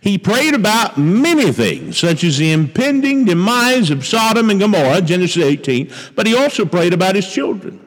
He 0.00 0.16
prayed 0.16 0.54
about 0.54 0.96
many 0.96 1.52
things, 1.52 1.98
such 1.98 2.22
as 2.22 2.38
the 2.38 2.52
impending 2.52 3.24
demise 3.24 3.90
of 3.90 4.06
Sodom 4.06 4.50
and 4.50 4.60
Gomorrah, 4.60 5.02
Genesis 5.02 5.42
18, 5.42 5.90
but 6.14 6.26
he 6.26 6.36
also 6.36 6.64
prayed 6.64 6.92
about 6.92 7.16
his 7.16 7.30
children. 7.30 7.84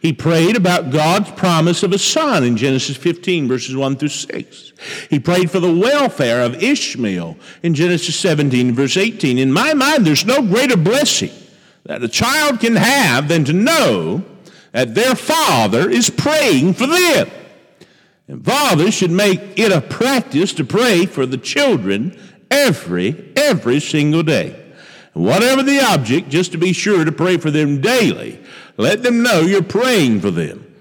He 0.00 0.12
prayed 0.12 0.56
about 0.56 0.90
God's 0.90 1.30
promise 1.32 1.82
of 1.82 1.92
a 1.92 1.98
son 1.98 2.44
in 2.44 2.56
Genesis 2.56 2.96
15, 2.96 3.48
verses 3.48 3.74
1 3.74 3.96
through 3.96 4.08
6. 4.08 4.72
He 5.10 5.18
prayed 5.18 5.50
for 5.50 5.60
the 5.60 5.74
welfare 5.74 6.42
of 6.42 6.62
Ishmael 6.62 7.36
in 7.62 7.74
Genesis 7.74 8.18
17, 8.18 8.74
verse 8.74 8.96
18. 8.96 9.38
In 9.38 9.52
my 9.52 9.74
mind, 9.74 10.06
there's 10.06 10.24
no 10.24 10.42
greater 10.42 10.76
blessing 10.76 11.32
that 11.84 12.04
a 12.04 12.08
child 12.08 12.60
can 12.60 12.76
have 12.76 13.28
than 13.28 13.44
to 13.44 13.52
know 13.52 14.24
that 14.72 14.94
their 14.94 15.14
father 15.14 15.90
is 15.90 16.10
praying 16.10 16.74
for 16.74 16.86
them. 16.86 17.28
And 18.26 18.44
fathers 18.44 18.94
should 18.94 19.10
make 19.10 19.58
it 19.58 19.70
a 19.70 19.80
practice 19.80 20.52
to 20.54 20.64
pray 20.64 21.06
for 21.06 21.26
the 21.26 21.36
children 21.36 22.18
every, 22.50 23.32
every 23.36 23.80
single 23.80 24.22
day. 24.22 24.60
whatever 25.12 25.62
the 25.62 25.80
object, 25.80 26.28
just 26.28 26.50
to 26.50 26.58
be 26.58 26.72
sure 26.72 27.04
to 27.04 27.12
pray 27.12 27.36
for 27.36 27.50
them 27.50 27.80
daily 27.80 28.40
let 28.76 29.02
them 29.02 29.22
know 29.22 29.40
you're 29.40 29.62
praying 29.62 30.20
for 30.20 30.30
them. 30.30 30.74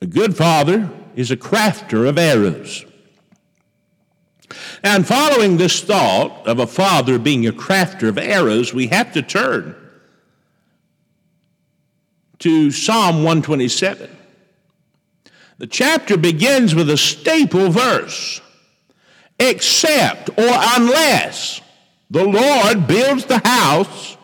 A 0.00 0.06
good 0.06 0.36
father 0.36 0.90
is 1.16 1.30
a 1.30 1.36
crafter 1.36 2.08
of 2.08 2.18
arrows. 2.18 2.84
And 4.82 5.06
following 5.06 5.56
this 5.56 5.80
thought 5.80 6.46
of 6.46 6.58
a 6.58 6.66
father 6.66 7.18
being 7.18 7.46
a 7.46 7.52
crafter 7.52 8.08
of 8.08 8.18
arrows, 8.18 8.72
we 8.72 8.86
have 8.88 9.12
to 9.14 9.22
turn 9.22 9.74
to 12.38 12.70
Psalm 12.70 13.16
127. 13.16 14.16
The 15.58 15.66
chapter 15.66 16.16
begins 16.16 16.74
with 16.74 16.88
a 16.88 16.96
staple 16.96 17.70
verse 17.70 18.40
except 19.40 20.30
or 20.30 20.50
unless 20.76 21.60
the 22.10 22.24
Lord 22.24 22.86
builds 22.86 23.24
the 23.26 23.40
house, 23.44 24.16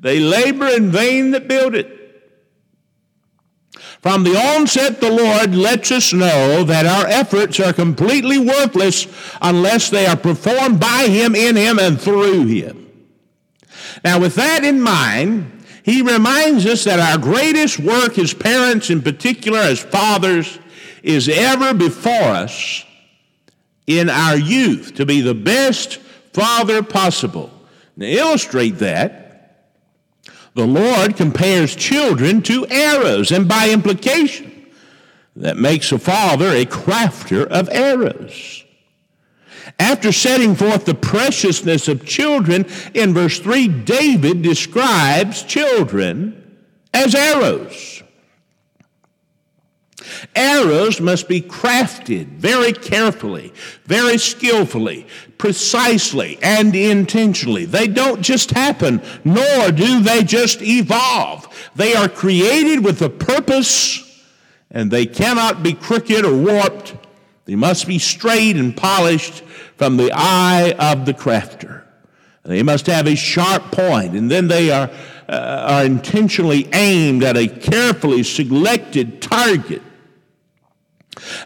they 0.00 0.18
labor 0.18 0.66
in 0.66 0.90
vain 0.90 1.30
that 1.32 1.46
build 1.46 1.74
it. 1.74 1.98
From 4.00 4.24
the 4.24 4.34
onset, 4.34 5.00
the 5.00 5.10
Lord 5.10 5.54
lets 5.54 5.92
us 5.92 6.14
know 6.14 6.64
that 6.64 6.86
our 6.86 7.06
efforts 7.06 7.60
are 7.60 7.74
completely 7.74 8.38
worthless 8.38 9.06
unless 9.42 9.90
they 9.90 10.06
are 10.06 10.16
performed 10.16 10.80
by 10.80 11.06
Him, 11.08 11.34
in 11.34 11.54
Him, 11.54 11.78
and 11.78 12.00
through 12.00 12.46
Him. 12.46 12.90
Now, 14.02 14.18
with 14.18 14.36
that 14.36 14.64
in 14.64 14.80
mind, 14.80 15.64
He 15.82 16.00
reminds 16.00 16.64
us 16.64 16.84
that 16.84 16.98
our 16.98 17.18
greatest 17.18 17.78
work 17.78 18.18
as 18.18 18.32
parents, 18.32 18.88
in 18.88 19.02
particular 19.02 19.58
as 19.58 19.80
fathers, 19.80 20.58
is 21.02 21.28
ever 21.28 21.74
before 21.74 22.12
us 22.12 22.86
in 23.86 24.08
our 24.08 24.36
youth 24.36 24.94
to 24.94 25.04
be 25.04 25.20
the 25.20 25.34
best 25.34 25.96
father 26.32 26.82
possible. 26.82 27.50
To 27.98 28.06
illustrate 28.06 28.78
that, 28.78 29.29
the 30.54 30.66
Lord 30.66 31.16
compares 31.16 31.76
children 31.76 32.42
to 32.42 32.66
arrows, 32.68 33.30
and 33.30 33.48
by 33.48 33.70
implication, 33.70 34.66
that 35.36 35.56
makes 35.56 35.92
a 35.92 35.98
father 35.98 36.48
a 36.48 36.66
crafter 36.66 37.46
of 37.46 37.68
arrows. 37.70 38.64
After 39.78 40.12
setting 40.12 40.54
forth 40.54 40.84
the 40.84 40.94
preciousness 40.94 41.88
of 41.88 42.04
children, 42.04 42.66
in 42.94 43.14
verse 43.14 43.38
3, 43.38 43.68
David 43.68 44.42
describes 44.42 45.42
children 45.42 46.58
as 46.92 47.14
arrows. 47.14 48.02
Arrows 50.34 51.00
must 51.00 51.28
be 51.28 51.40
crafted 51.40 52.26
very 52.26 52.72
carefully, 52.72 53.52
very 53.84 54.18
skillfully, 54.18 55.06
precisely, 55.38 56.38
and 56.42 56.74
intentionally. 56.74 57.64
They 57.64 57.86
don't 57.86 58.22
just 58.22 58.50
happen, 58.50 59.02
nor 59.24 59.70
do 59.70 60.00
they 60.00 60.22
just 60.22 60.62
evolve. 60.62 61.48
They 61.74 61.94
are 61.94 62.08
created 62.08 62.84
with 62.84 63.02
a 63.02 63.10
purpose, 63.10 64.06
and 64.70 64.90
they 64.90 65.06
cannot 65.06 65.62
be 65.62 65.72
crooked 65.72 66.24
or 66.24 66.36
warped. 66.36 66.94
They 67.46 67.56
must 67.56 67.86
be 67.86 67.98
straight 67.98 68.56
and 68.56 68.76
polished 68.76 69.42
from 69.76 69.96
the 69.96 70.12
eye 70.14 70.74
of 70.78 71.06
the 71.06 71.14
crafter. 71.14 71.84
They 72.44 72.62
must 72.62 72.86
have 72.86 73.06
a 73.06 73.14
sharp 73.14 73.70
point, 73.70 74.14
and 74.14 74.30
then 74.30 74.48
they 74.48 74.70
are, 74.70 74.90
uh, 75.28 75.66
are 75.68 75.84
intentionally 75.84 76.68
aimed 76.72 77.22
at 77.22 77.36
a 77.36 77.46
carefully 77.46 78.22
selected 78.22 79.20
target. 79.20 79.82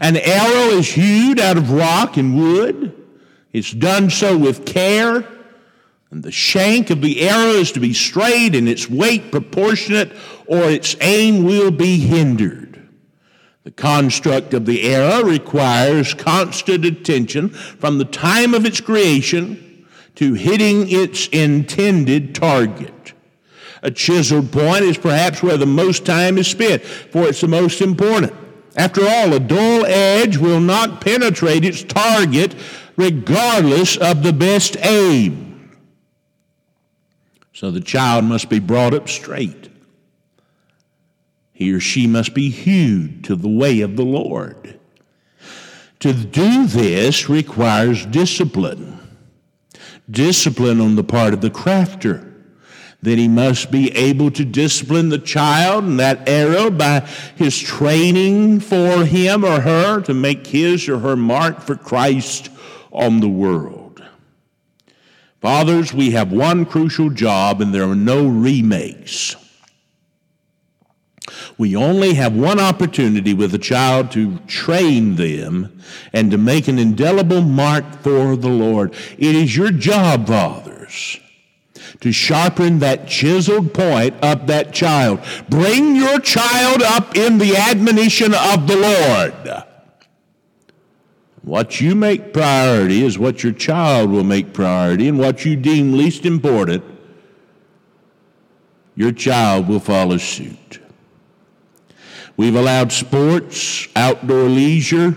An 0.01 0.17
arrow 0.17 0.71
is 0.71 0.93
hewed 0.93 1.41
out 1.41 1.57
of 1.57 1.73
rock 1.73 2.17
and 2.17 2.37
wood. 2.37 2.95
It's 3.53 3.73
done 3.73 4.11
so 4.11 4.37
with 4.37 4.67
care. 4.67 5.27
And 6.11 6.23
the 6.23 6.33
shank 6.33 6.91
of 6.91 7.01
the 7.01 7.29
arrow 7.29 7.53
is 7.53 7.73
to 7.73 7.81
be 7.81 7.93
straight 7.93 8.55
and 8.55 8.69
its 8.69 8.89
weight 8.89 9.33
proportionate, 9.33 10.13
or 10.47 10.63
its 10.63 10.97
aim 11.01 11.45
will 11.45 11.71
be 11.71 11.99
hindered. 11.99 12.89
The 13.65 13.71
construct 13.71 14.55
of 14.55 14.67
the 14.67 14.83
arrow 14.83 15.25
requires 15.25 16.15
constant 16.15 16.85
attention 16.85 17.49
from 17.49 17.99
the 17.99 18.05
time 18.05 18.55
of 18.55 18.67
its 18.67 18.81
creation 18.81 19.87
to 20.17 20.35
hitting 20.35 20.89
its 20.89 21.29
intended 21.29 22.35
target. 22.35 23.15
A 23.83 23.91
chiseled 23.91 24.53
point 24.53 24.85
is 24.85 24.99
perhaps 24.99 25.43
where 25.43 25.57
the 25.57 25.67
most 25.67 26.07
time 26.07 26.39
is 26.39 26.47
spent, 26.47 26.83
for 26.83 27.27
it's 27.27 27.41
the 27.41 27.49
most 27.49 27.81
important. 27.81 28.33
After 28.77 29.07
all, 29.07 29.33
a 29.33 29.41
dull 29.41 29.87
edge 29.87 30.37
will 30.37 30.61
not 30.61 31.01
penetrate 31.01 31.65
its 31.65 31.83
target 31.83 32.55
regardless 32.97 33.97
of 33.97 34.23
the 34.23 34.33
best 34.33 34.77
aim. 34.79 35.77
So 37.53 37.71
the 37.71 37.81
child 37.81 38.25
must 38.25 38.49
be 38.49 38.59
brought 38.59 38.95
up 38.95 39.09
straight. 39.09 39.71
He 41.53 41.73
or 41.73 41.79
she 41.79 42.09
must 42.09 42.35
be 42.35 42.51
hewed 42.51 43.23
to 43.25 43.37
the 43.37 43.49
way 43.49 43.81
of 43.81 43.97
the 43.97 44.05
Lord. 44.05 44.81
To 46.01 46.13
do 46.13 46.67
this 46.67 47.29
requires 47.29 48.05
discipline. 48.07 48.99
Discipline 50.11 50.81
on 50.81 50.97
the 50.97 51.05
part 51.05 51.33
of 51.33 51.41
the 51.41 51.51
crafter 51.51 52.34
that 53.05 53.19
he 53.19 53.29
must 53.29 53.71
be 53.71 53.95
able 53.97 54.31
to 54.31 54.45
discipline 54.45 55.11
the 55.11 55.19
child 55.19 55.85
and 55.85 56.01
that 56.01 56.29
arrow 56.29 56.71
by 56.71 57.01
his 57.37 57.59
training 57.59 58.61
for 58.61 59.05
him 59.05 59.45
or 59.45 59.61
her 59.61 60.01
to 60.01 60.15
make 60.15 60.47
his 60.47 60.89
or 60.89 60.99
her 60.99 61.17
mark 61.17 61.61
for 61.61 61.77
Christ 61.77 62.49
on 62.91 63.21
the 63.21 63.29
world. 63.29 64.03
Fathers, 65.41 65.93
we 65.93 66.13
have 66.13 66.33
one 66.33 66.65
crucial 66.65 67.11
job, 67.11 67.61
and 67.61 67.75
there 67.75 67.85
are 67.85 67.95
no 67.95 68.27
remakes. 68.27 69.37
We 71.59 71.77
only 71.77 72.15
have 72.15 72.35
one 72.35 72.59
opportunity 72.59 73.35
with 73.35 73.55
a 73.55 73.59
child 73.59 74.11
to 74.13 74.39
train 74.47 75.17
them 75.17 75.83
and 76.15 76.31
to 76.31 76.39
make 76.39 76.67
an 76.67 76.79
indelible 76.79 77.43
mark 77.43 77.85
for 78.01 78.37
the 78.37 78.49
Lord. 78.49 78.95
It 79.19 79.35
is 79.37 79.55
your 79.55 79.71
job, 79.71 80.27
fathers, 80.27 81.21
to 82.05 82.13
sharpen 82.13 82.81
that 82.81 83.09
chiseled 83.09 83.73
point 83.73 84.15
up 84.23 84.47
that 84.47 84.75
child. 84.75 85.19
Bring 85.49 85.97
your 85.97 86.21
child 86.21 86.83
up 86.83 87.17
in 87.17 87.39
the 87.39 87.57
admonition 87.57 88.35
of 88.35 88.67
the 88.69 88.77
Lord. 88.77 89.65
What 91.41 91.81
you 91.81 91.95
make 91.95 92.35
priority 92.35 93.03
is 93.03 93.19
what 93.19 93.43
your 93.43 93.55
child 93.55 94.11
will 94.11 94.23
make 94.23 94.53
priority, 94.53 95.09
and 95.09 95.19
what 95.19 95.47
you 95.47 95.57
deem 95.57 95.95
least 95.95 96.27
important, 96.27 96.85
your 98.95 99.13
child 99.13 99.67
will 99.67 99.81
follow 99.81 100.19
suit. 100.19 100.81
We've 102.37 102.55
allowed 102.55 102.93
sports, 102.93 103.89
outdoor 103.97 104.51
leisure, 104.51 105.17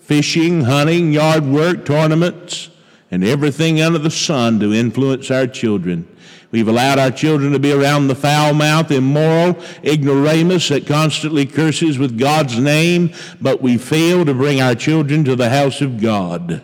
fishing, 0.00 0.64
hunting, 0.64 1.14
yard 1.14 1.46
work, 1.46 1.86
tournaments, 1.86 2.68
and 3.16 3.24
everything 3.24 3.80
under 3.80 3.98
the 3.98 4.10
sun 4.10 4.60
to 4.60 4.74
influence 4.74 5.30
our 5.30 5.46
children. 5.46 6.06
We've 6.50 6.68
allowed 6.68 6.98
our 6.98 7.10
children 7.10 7.52
to 7.52 7.58
be 7.58 7.72
around 7.72 8.08
the 8.08 8.14
foul 8.14 8.52
mouth, 8.52 8.90
immoral 8.90 9.56
ignoramus 9.82 10.68
that 10.68 10.86
constantly 10.86 11.46
curses 11.46 11.98
with 11.98 12.18
God's 12.18 12.58
name, 12.58 13.14
but 13.40 13.62
we 13.62 13.78
fail 13.78 14.26
to 14.26 14.34
bring 14.34 14.60
our 14.60 14.74
children 14.74 15.24
to 15.24 15.34
the 15.34 15.48
house 15.48 15.80
of 15.80 15.98
God. 15.98 16.62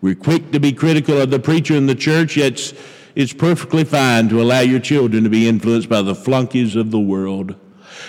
We're 0.00 0.16
quick 0.16 0.50
to 0.50 0.58
be 0.58 0.72
critical 0.72 1.20
of 1.20 1.30
the 1.30 1.38
preacher 1.38 1.76
in 1.76 1.86
the 1.86 1.94
church, 1.94 2.36
yet 2.36 2.54
it's, 2.54 2.74
it's 3.14 3.32
perfectly 3.32 3.84
fine 3.84 4.28
to 4.30 4.42
allow 4.42 4.62
your 4.62 4.80
children 4.80 5.22
to 5.22 5.30
be 5.30 5.48
influenced 5.48 5.88
by 5.88 6.02
the 6.02 6.16
flunkies 6.16 6.74
of 6.74 6.90
the 6.90 6.98
world. 6.98 7.54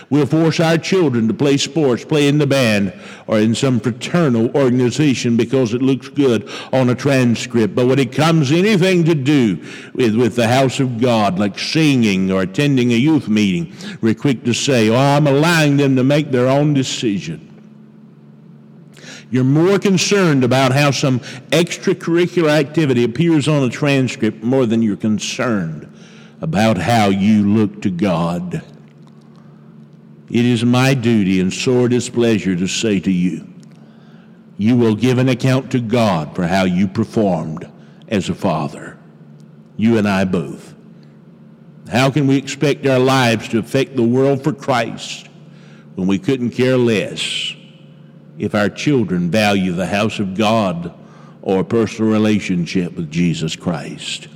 We'll 0.10 0.26
force 0.26 0.60
our 0.60 0.78
children 0.78 1.28
to 1.28 1.34
play 1.34 1.58
sports, 1.58 2.06
play 2.06 2.28
in 2.28 2.38
the 2.38 2.48
band, 2.48 2.94
or 3.28 3.40
in 3.40 3.56
some 3.56 3.80
fraternal 3.80 4.56
organization 4.56 5.38
because 5.38 5.74
it 5.74 5.82
looks 5.82 6.10
good 6.10 6.50
on 6.72 6.90
a 6.90 6.96
transcript. 6.96 7.76
But 7.76 7.88
when 7.88 8.00
it 8.00 8.12
comes 8.12 8.52
anything 8.52 9.04
to 9.06 9.16
do 9.16 9.64
with, 9.94 10.16
with 10.16 10.36
the 10.36 10.48
house 10.48 10.80
of 10.80 11.00
God, 11.00 11.40
like 11.40 11.60
singing 11.60 12.32
or 12.32 12.42
attending 12.42 12.92
a 12.92 12.96
youth 12.96 13.28
meeting, 13.28 13.74
we're 14.02 14.14
quick 14.14 14.44
to 14.46 14.54
say, 14.54 14.90
oh, 14.90 14.96
I'm 14.96 15.28
allowing 15.28 15.78
them 15.78 15.96
to 15.96 16.04
make 16.04 16.32
their 16.32 16.48
own 16.48 16.74
decision. 16.74 17.44
You're 19.30 19.44
more 19.44 19.78
concerned 19.78 20.44
about 20.44 20.72
how 20.72 20.92
some 20.92 21.20
extracurricular 21.52 22.50
activity 22.50 23.04
appears 23.04 23.48
on 23.48 23.64
a 23.64 23.70
transcript 23.70 24.42
more 24.42 24.66
than 24.66 24.82
you're 24.82 24.96
concerned 24.96 25.94
about 26.40 26.78
how 26.78 27.08
you 27.10 27.48
look 27.48 27.82
to 27.82 27.90
God. 27.90 28.64
It 30.30 30.46
is 30.46 30.66
my 30.66 30.94
duty 30.94 31.40
and 31.40 31.54
sore 31.54 31.88
displeasure 31.88 32.56
to 32.56 32.68
say 32.68 33.00
to 33.00 33.12
you, 33.12 33.48
you 34.58 34.76
will 34.76 34.96
give 34.96 35.20
an 35.20 35.30
account 35.30 35.72
to 35.72 35.80
God 35.80 36.36
for 36.36 36.48
how 36.48 36.64
you 36.64 36.88
performed 36.88 37.70
as 38.08 38.28
a 38.28 38.36
father. 38.36 38.98
You 39.78 39.98
and 39.98 40.08
I 40.08 40.26
both. 40.26 40.74
How 41.92 42.10
can 42.10 42.28
we 42.28 42.36
expect 42.36 42.86
our 42.86 43.00
lives 43.00 43.48
to 43.50 43.60
affect 43.60 43.96
the 43.96 44.04
world 44.04 44.44
for 44.44 44.52
Christ 44.52 45.30
when 45.96 46.08
we 46.08 46.20
couldn't 46.20 46.52
care 46.52 46.78
less 46.78 47.56
if 48.38 48.54
our 48.54 48.70
children 48.70 49.32
value 49.32 49.72
the 49.72 49.86
house 49.86 50.20
of 50.20 50.36
God 50.36 50.94
or 51.42 51.62
a 51.62 51.66
personal 51.66 52.12
relationship 52.12 52.94
with 52.94 53.10
Jesus 53.10 53.56
Christ? 53.56 54.28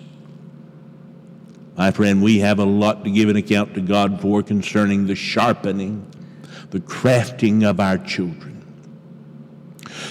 My 1.82 1.90
friend, 1.90 2.22
we 2.22 2.38
have 2.42 2.60
a 2.60 2.64
lot 2.64 3.04
to 3.06 3.10
give 3.10 3.28
an 3.28 3.38
account 3.38 3.74
to 3.74 3.82
God 3.82 4.22
for 4.22 4.44
concerning 4.44 5.08
the 5.08 5.16
sharpening, 5.16 6.06
the 6.70 6.80
crafting 6.80 7.68
of 7.68 7.80
our 7.80 7.98
children. 7.98 8.64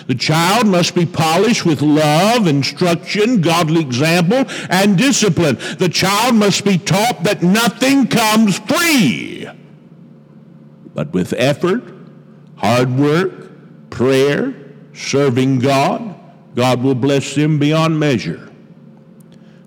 The 0.09 0.17
child 0.17 0.67
must 0.67 0.97
be 0.97 1.07
polished 1.07 1.65
with 1.65 1.81
love, 1.81 2.49
instruction, 2.49 3.41
godly 3.41 3.83
example, 3.83 4.47
and 4.69 4.99
discipline. 4.99 5.59
The 5.79 5.89
child 5.89 6.35
must 6.35 6.65
be 6.65 6.77
taught 6.77 7.23
that 7.23 7.41
nothing 7.45 8.09
comes 8.09 8.59
free, 8.59 9.49
but 10.93 11.13
with 11.13 11.33
effort, 11.35 11.85
hard 12.57 12.99
work, 12.99 13.91
prayer, 13.91 14.57
serving 14.93 15.61
God, 15.61 16.17
God 16.57 16.83
will 16.83 16.97
bless 16.97 17.37
them 17.37 17.61
beyond 17.61 18.01
measure. 18.01 18.51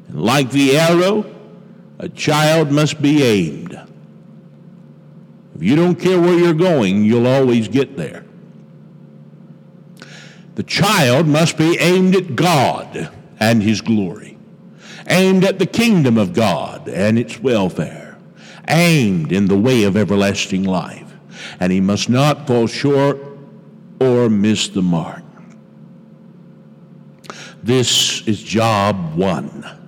And 0.10 0.22
like 0.22 0.52
the 0.52 0.78
arrow, 0.78 1.33
a 2.04 2.10
child 2.10 2.70
must 2.70 3.02
be 3.02 3.24
aimed. 3.24 3.80
If 5.56 5.64
you 5.64 5.78
don't 5.78 5.96
care 5.96 6.20
where 6.20 6.38
you're 6.38 6.54
going, 6.54 7.06
you'll 7.06 7.28
always 7.28 7.70
get 7.70 7.96
there. 7.96 8.26
The 10.56 10.64
child 10.64 11.28
must 11.28 11.58
be 11.58 11.80
aimed 11.80 12.14
at 12.18 12.36
God 12.36 13.10
and 13.40 13.64
His 13.64 13.80
glory, 13.80 14.38
aimed 15.08 15.46
at 15.46 15.60
the 15.60 15.66
kingdom 15.66 16.18
of 16.18 16.34
God 16.34 16.90
and 16.90 17.18
its 17.18 17.40
welfare, 17.40 18.18
aimed 18.68 19.32
in 19.32 19.46
the 19.46 19.58
way 19.58 19.86
of 19.86 19.96
everlasting 19.96 20.66
life, 20.66 21.14
and 21.62 21.72
he 21.72 21.80
must 21.80 22.10
not 22.10 22.48
fall 22.48 22.68
short 22.68 23.18
or 24.02 24.30
miss 24.30 24.68
the 24.68 24.82
mark. 24.82 25.24
This 27.64 28.28
is 28.28 28.44
job 28.44 29.16
one 29.16 29.83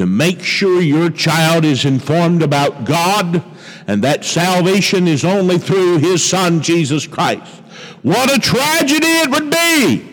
to 0.00 0.06
make 0.06 0.42
sure 0.42 0.80
your 0.80 1.10
child 1.10 1.62
is 1.62 1.84
informed 1.84 2.42
about 2.42 2.86
God 2.86 3.44
and 3.86 4.02
that 4.02 4.24
salvation 4.24 5.06
is 5.06 5.26
only 5.26 5.58
through 5.58 5.98
his 5.98 6.26
son 6.26 6.62
Jesus 6.62 7.06
Christ. 7.06 7.62
What 8.00 8.34
a 8.34 8.40
tragedy 8.40 9.06
it 9.06 9.30
would 9.30 9.50
be 9.50 10.09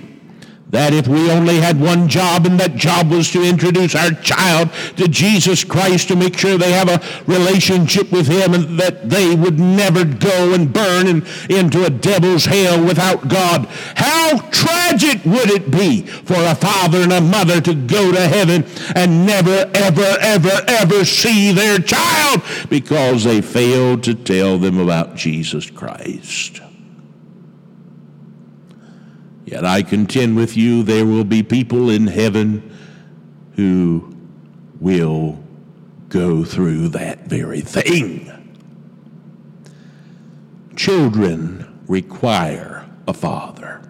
that 0.69 0.93
if 0.93 1.08
we 1.08 1.32
only 1.32 1.58
had 1.58 1.80
one 1.80 2.10
job 2.10 2.45
and 2.45 2.60
that 2.60 2.75
job 2.75 3.10
was 3.10 3.32
to 3.32 3.43
introduce 3.43 3.95
our 3.95 4.12
child 4.12 4.69
to 4.97 5.08
Jesus 5.08 5.63
Christ 5.63 6.10
to 6.10 6.15
make 6.15 6.38
sure 6.38 6.58
they 6.58 6.73
have 6.73 6.89
a 6.89 7.01
relationship 7.25 8.12
with 8.12 8.27
him 8.27 8.53
and 8.53 8.80
that 8.80 9.10
they 9.10 9.34
would 9.34 9.60
never 9.60 10.03
go 10.03 10.53
and 10.53 10.73
burn 10.73 11.08
in, 11.08 11.25
into 11.49 11.86
a 11.86 11.89
devil's 11.89 12.45
hell 12.45 12.84
without 12.84 13.27
God. 13.27 13.65
How 13.95 14.39
tragic 14.51 15.23
would 15.23 15.49
it 15.49 15.71
be 15.71 16.01
for 16.01 16.36
a 16.36 16.56
father 16.56 16.99
and 16.99 17.13
a 17.13 17.21
mother 17.21 17.62
to 17.62 17.73
go 17.73 18.12
to 18.12 18.27
heaven 18.27 18.65
and 18.95 19.25
never, 19.25 19.69
ever, 19.73 20.17
ever, 20.19 20.62
ever 20.67 21.06
see 21.06 21.51
their 21.51 21.80
child 21.80 22.41
because 22.69 23.23
they 23.23 23.41
failed 23.41 24.03
to 24.03 24.13
tell 24.13 24.58
them 24.58 24.80
about 24.80 25.15
Jesus 25.15 25.69
Christ. 25.69 26.62
Yet 29.48 29.64
I 29.64 29.82
contend 29.82 30.36
with 30.36 30.58
you, 30.58 30.84
there 30.84 31.06
will 31.06 31.24
be 31.24 31.42
people 31.42 31.90
in 31.90 32.06
heaven 32.06 32.70
who 33.56 34.14
will 34.82 35.42
go 36.10 36.44
through 36.44 36.90
that 36.90 37.28
very 37.28 37.62
thing. 37.62 38.34
Children 40.76 41.82
require 41.88 42.90
a 43.08 43.14
father. 43.14 43.90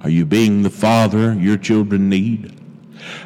Are 0.00 0.10
you 0.10 0.26
being 0.26 0.64
the 0.64 0.70
father 0.70 1.32
your 1.32 1.56
children 1.56 2.10
need? 2.10 2.54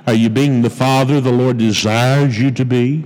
Are 0.07 0.15
you 0.15 0.31
being 0.31 0.63
the 0.63 0.71
father 0.71 1.21
the 1.21 1.33
Lord 1.33 1.59
desires 1.59 2.39
you 2.39 2.53
to 2.53 2.65
be? 2.65 3.05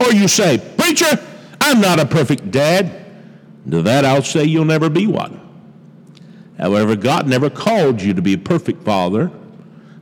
Or 0.00 0.12
you 0.12 0.26
say, 0.26 0.58
Preacher, 0.76 1.24
I'm 1.60 1.80
not 1.80 2.00
a 2.00 2.06
perfect 2.06 2.50
dad. 2.50 2.98
To 3.70 3.82
that 3.82 4.04
I'll 4.04 4.24
say 4.24 4.42
you'll 4.42 4.64
never 4.64 4.90
be 4.90 5.06
one. 5.06 5.41
However, 6.58 6.96
God 6.96 7.26
never 7.26 7.50
called 7.50 8.02
you 8.02 8.14
to 8.14 8.22
be 8.22 8.34
a 8.34 8.38
perfect 8.38 8.84
father, 8.84 9.30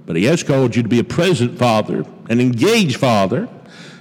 but 0.07 0.17
He 0.17 0.25
has 0.25 0.43
called 0.43 0.77
you 0.77 0.83
to 0.83 0.89
be 0.89 0.99
a 0.99 1.05
present 1.05 1.59
father, 1.59 2.05
an 2.29 2.41
engaged 2.41 2.97
father, 2.97 3.49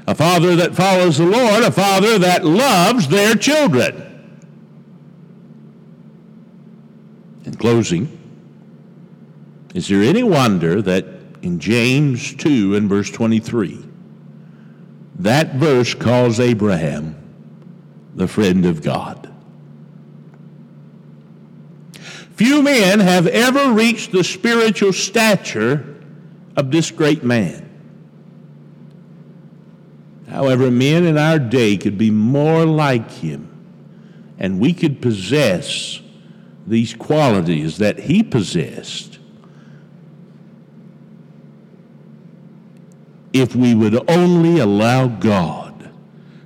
a 0.08 0.16
father 0.16 0.56
that 0.56 0.76
follows 0.76 1.18
the 1.18 1.26
Lord, 1.26 1.64
a 1.64 1.72
father 1.72 2.18
that 2.18 2.44
loves 2.44 3.08
their 3.08 3.36
children. 3.36 4.06
In 7.46 7.56
closing, 7.56 8.16
is 9.76 9.88
there 9.88 10.02
any 10.02 10.24
wonder 10.24 10.82
that 10.82 11.06
in 11.42 11.60
James 11.60 12.36
2 12.36 12.76
and 12.76 12.90
verse 12.90 13.10
23, 13.12 13.86
that 15.20 15.56
verse 15.56 15.94
calls 15.94 16.40
Abraham 16.40 17.16
the 18.16 18.28
friend 18.28 18.66
of 18.66 18.82
God? 18.82 19.18
Few 22.39 22.62
men 22.62 23.02
have 23.02 23.28
ever 23.28 23.73
reached 23.73 24.13
the 24.13 24.23
spiritual 24.23 24.93
stature 24.93 25.97
of 26.56 26.71
this 26.71 26.89
great 26.89 27.21
man. 27.21 27.69
However, 30.30 30.71
men 30.71 31.04
in 31.04 31.17
our 31.17 31.38
day 31.38 31.75
could 31.75 31.97
be 31.97 32.12
more 32.12 32.65
like 32.65 33.12
him, 33.12 33.49
and 34.39 34.58
we 34.58 34.73
could 34.73 35.02
possess 35.02 35.99
these 36.65 36.93
qualities 36.93 37.80
that 37.80 37.99
he 37.99 38.23
possessed. 38.23 39.19
if 43.34 43.54
we 43.54 43.75
would 43.75 44.10
only 44.10 44.60
allow 44.60 45.08
God 45.08 45.91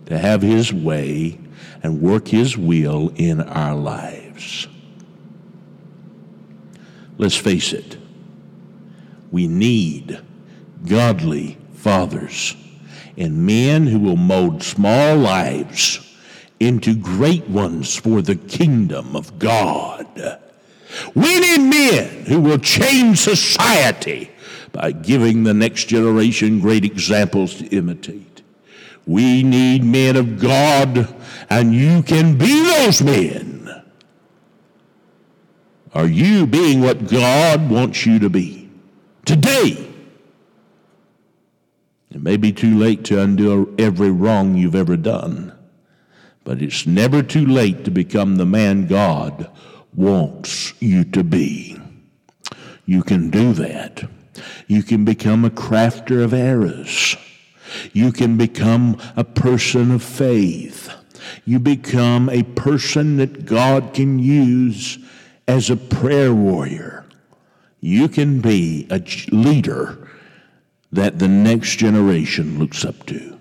to 0.08 0.18
have 0.18 0.42
his 0.42 0.74
way 0.74 1.40
and 1.84 2.02
work 2.02 2.30
his 2.30 2.58
will 2.58 3.14
in 3.16 3.42
our 3.42 3.76
lives. 3.76 4.68
Let's 7.24 7.38
face 7.38 7.72
it, 7.72 7.96
we 9.32 9.48
need 9.48 10.20
godly 10.86 11.58
fathers 11.74 12.54
and 13.16 13.46
men 13.46 13.88
who 13.88 13.98
will 13.98 14.18
mold 14.18 14.62
small 14.62 15.16
lives 15.16 16.02
into 16.60 16.94
great 16.94 17.48
ones 17.48 17.96
for 17.96 18.22
the 18.22 18.36
kingdom 18.36 19.16
of 19.16 19.40
God. 19.40 20.06
We 21.16 21.40
need 21.40 21.60
men 21.60 22.26
who 22.26 22.42
will 22.42 22.58
change 22.58 23.20
society 23.20 24.30
by 24.74 24.92
giving 24.92 25.46
the 25.46 25.54
next 25.54 25.86
generation 25.86 26.60
great 26.60 26.84
examples 26.84 27.56
to 27.60 27.68
imitate. 27.68 28.42
We 29.08 29.44
need 29.44 29.86
men 29.86 30.18
of 30.18 30.42
God, 30.42 31.16
and 31.50 31.74
you 31.74 32.04
can 32.04 32.38
be 32.38 32.64
those 32.64 33.02
men. 33.02 33.53
Are 35.94 36.08
you 36.08 36.48
being 36.48 36.82
what 36.82 37.08
God 37.08 37.70
wants 37.70 38.06
you 38.06 38.18
to 38.20 38.30
be 38.30 38.70
today? 39.26 39.90
It 42.10 42.22
may 42.22 42.38
be 42.38 42.52
too 42.52 42.78
late 42.78 43.04
to 43.06 43.22
undo 43.22 43.74
every 43.78 44.10
wrong 44.10 44.56
you've 44.56 44.76
ever 44.76 44.98
done, 44.98 45.54
but 46.44 46.62
it's 46.62 46.88
never 46.88 47.22
too 47.22 47.46
late 47.46 47.86
to 47.86 47.92
become 47.92 48.36
the 48.36 48.46
man 48.46 48.88
God 48.88 49.50
wants 49.96 50.74
you 50.82 51.04
to 51.06 51.24
be. 51.24 51.80
You 52.86 53.04
can 53.04 53.30
do 53.30 53.54
that. 53.54 54.04
You 54.68 54.82
can 54.84 55.06
become 55.06 55.46
a 55.46 55.52
crafter 55.52 56.24
of 56.24 56.34
errors. 56.34 57.16
You 57.94 58.12
can 58.12 58.36
become 58.36 59.00
a 59.16 59.24
person 59.24 59.92
of 59.92 60.04
faith. 60.04 60.92
You 61.46 61.60
become 61.60 62.30
a 62.30 62.44
person 62.44 63.18
that 63.18 63.46
God 63.46 63.94
can 63.94 64.20
use 64.20 64.98
as 65.48 65.70
a 65.70 65.76
prayer 65.76 66.34
warrior. 66.34 67.06
You 67.80 68.08
can 68.08 68.40
be 68.40 68.88
a 68.90 69.02
leader 69.32 70.08
that 70.92 71.20
the 71.20 71.28
next 71.28 71.78
generation 71.78 72.60
looks 72.60 72.86
up 72.86 73.06
to. 73.08 73.40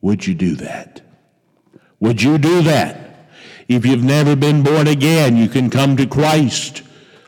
Would 0.00 0.26
you 0.26 0.34
do 0.34 0.56
that? 0.56 1.02
Would 2.00 2.22
you 2.22 2.38
do 2.38 2.62
that? 2.62 3.28
If 3.68 3.84
you've 3.84 4.02
never 4.02 4.34
been 4.34 4.62
born 4.62 4.86
again, 4.86 5.36
you 5.36 5.48
can 5.48 5.68
come 5.68 5.96
to 5.96 6.06
Christ. 6.06 6.82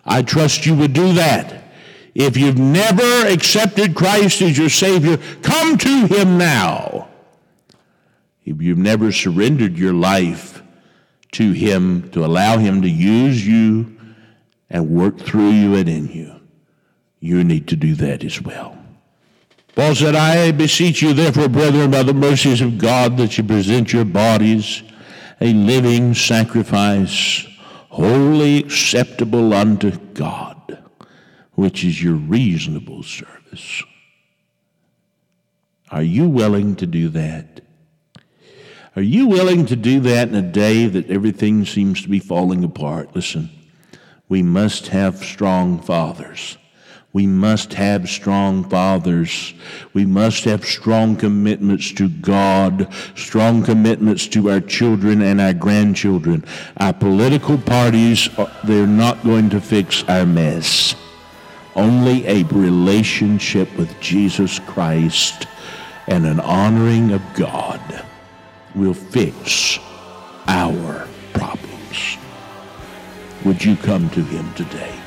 I 0.05 0.23
trust 0.23 0.65
you 0.65 0.75
would 0.75 0.93
do 0.93 1.13
that. 1.15 1.65
If 2.15 2.37
you've 2.37 2.59
never 2.59 3.27
accepted 3.27 3.95
Christ 3.95 4.43
as 4.43 4.57
your 4.57 4.69
Savior, 4.69 5.19
come 5.43 5.79
to 5.79 6.07
Him 6.07 6.39
now. 6.39 7.09
If 8.45 8.61
you've 8.61 8.79
never 8.79 9.13
surrendered 9.13 9.79
your 9.79 9.93
life 9.93 10.63
to 11.33 11.53
Him 11.53 12.11
to 12.11 12.25
allow 12.25 12.59
Him 12.59 12.83
to 12.83 12.89
use 12.89 13.47
you 13.47 13.97
and 14.69 14.91
work 14.91 15.19
through 15.19 15.51
you 15.51 15.75
and 15.75 15.89
in 15.89 16.09
you, 16.09 16.41
you 17.21 17.45
need 17.45 17.69
to 17.69 17.77
do 17.77 17.95
that 17.97 18.25
as 18.25 18.41
well. 18.41 18.77
Paul 19.75 19.95
said, 19.95 20.15
I 20.15 20.51
beseech 20.53 21.03
you, 21.03 21.13
therefore, 21.13 21.49
brethren, 21.49 21.91
by 21.91 22.03
the 22.03 22.15
mercies 22.15 22.61
of 22.61 22.79
God, 22.79 23.17
that 23.19 23.39
you 23.39 23.45
present 23.45 23.93
your 23.93 24.05
bodies 24.05 24.83
a 25.41 25.53
living 25.53 26.13
sacrifice, 26.13 27.47
holy 27.89 28.59
acceptable 28.59 29.55
unto 29.55 29.97
God, 30.13 30.83
which 31.55 31.85
is 31.85 32.03
your 32.03 32.15
reasonable 32.15 33.03
service. 33.03 33.83
Are 35.91 36.03
you 36.03 36.29
willing 36.29 36.77
to 36.77 36.87
do 36.87 37.09
that? 37.11 37.63
Are 39.01 39.03
you 39.03 39.27
willing 39.29 39.65
to 39.65 39.77
do 39.77 40.01
that 40.01 40.29
in 40.29 40.35
a 40.35 40.43
day 40.43 40.87
that 40.87 41.09
everything 41.09 41.65
seems 41.65 42.03
to 42.03 42.09
be 42.11 42.19
falling 42.19 42.63
apart? 42.63 43.17
Listen, 43.17 43.49
we 44.29 44.43
must 44.43 44.89
have 44.89 45.25
strong 45.25 45.81
fathers 45.81 46.59
we 47.13 47.27
must 47.27 47.75
have 47.75 48.09
strong 48.09 48.69
fathers. 48.69 49.53
We 49.95 50.07
must 50.07 50.45
have 50.45 50.65
strong 50.65 51.17
commitments 51.17 51.93
to 51.95 52.09
God, 52.09 52.87
strong 53.17 53.65
commitments 53.65 54.29
to 54.29 54.51
our 54.51 54.61
children 54.61 55.21
and 55.21 55.41
our 55.41 55.53
grandchildren. 55.53 56.45
Our 56.77 56.93
political 56.93 57.59
parties, 57.59 58.29
uh, 58.39 58.53
they're 58.63 58.87
not 58.87 59.25
going 59.25 59.51
to 59.51 59.61
fix 59.61 60.05
our 60.05 60.25
mess. 60.25 60.95
Only 61.75 62.25
a 62.27 62.45
relationship 62.45 63.77
with 63.77 63.99
Jesus 64.01 64.61
Christ 64.61 65.49
and 66.07 66.25
an 66.27 66.39
honoring 66.39 67.11
of 67.11 67.23
God 67.35 68.07
will 68.81 68.95
fix 68.95 69.79
our 70.47 71.07
problems. 71.35 72.17
Would 73.45 73.63
you 73.63 73.77
come 73.77 74.09
to 74.11 74.23
him 74.23 74.55
today? 74.55 75.00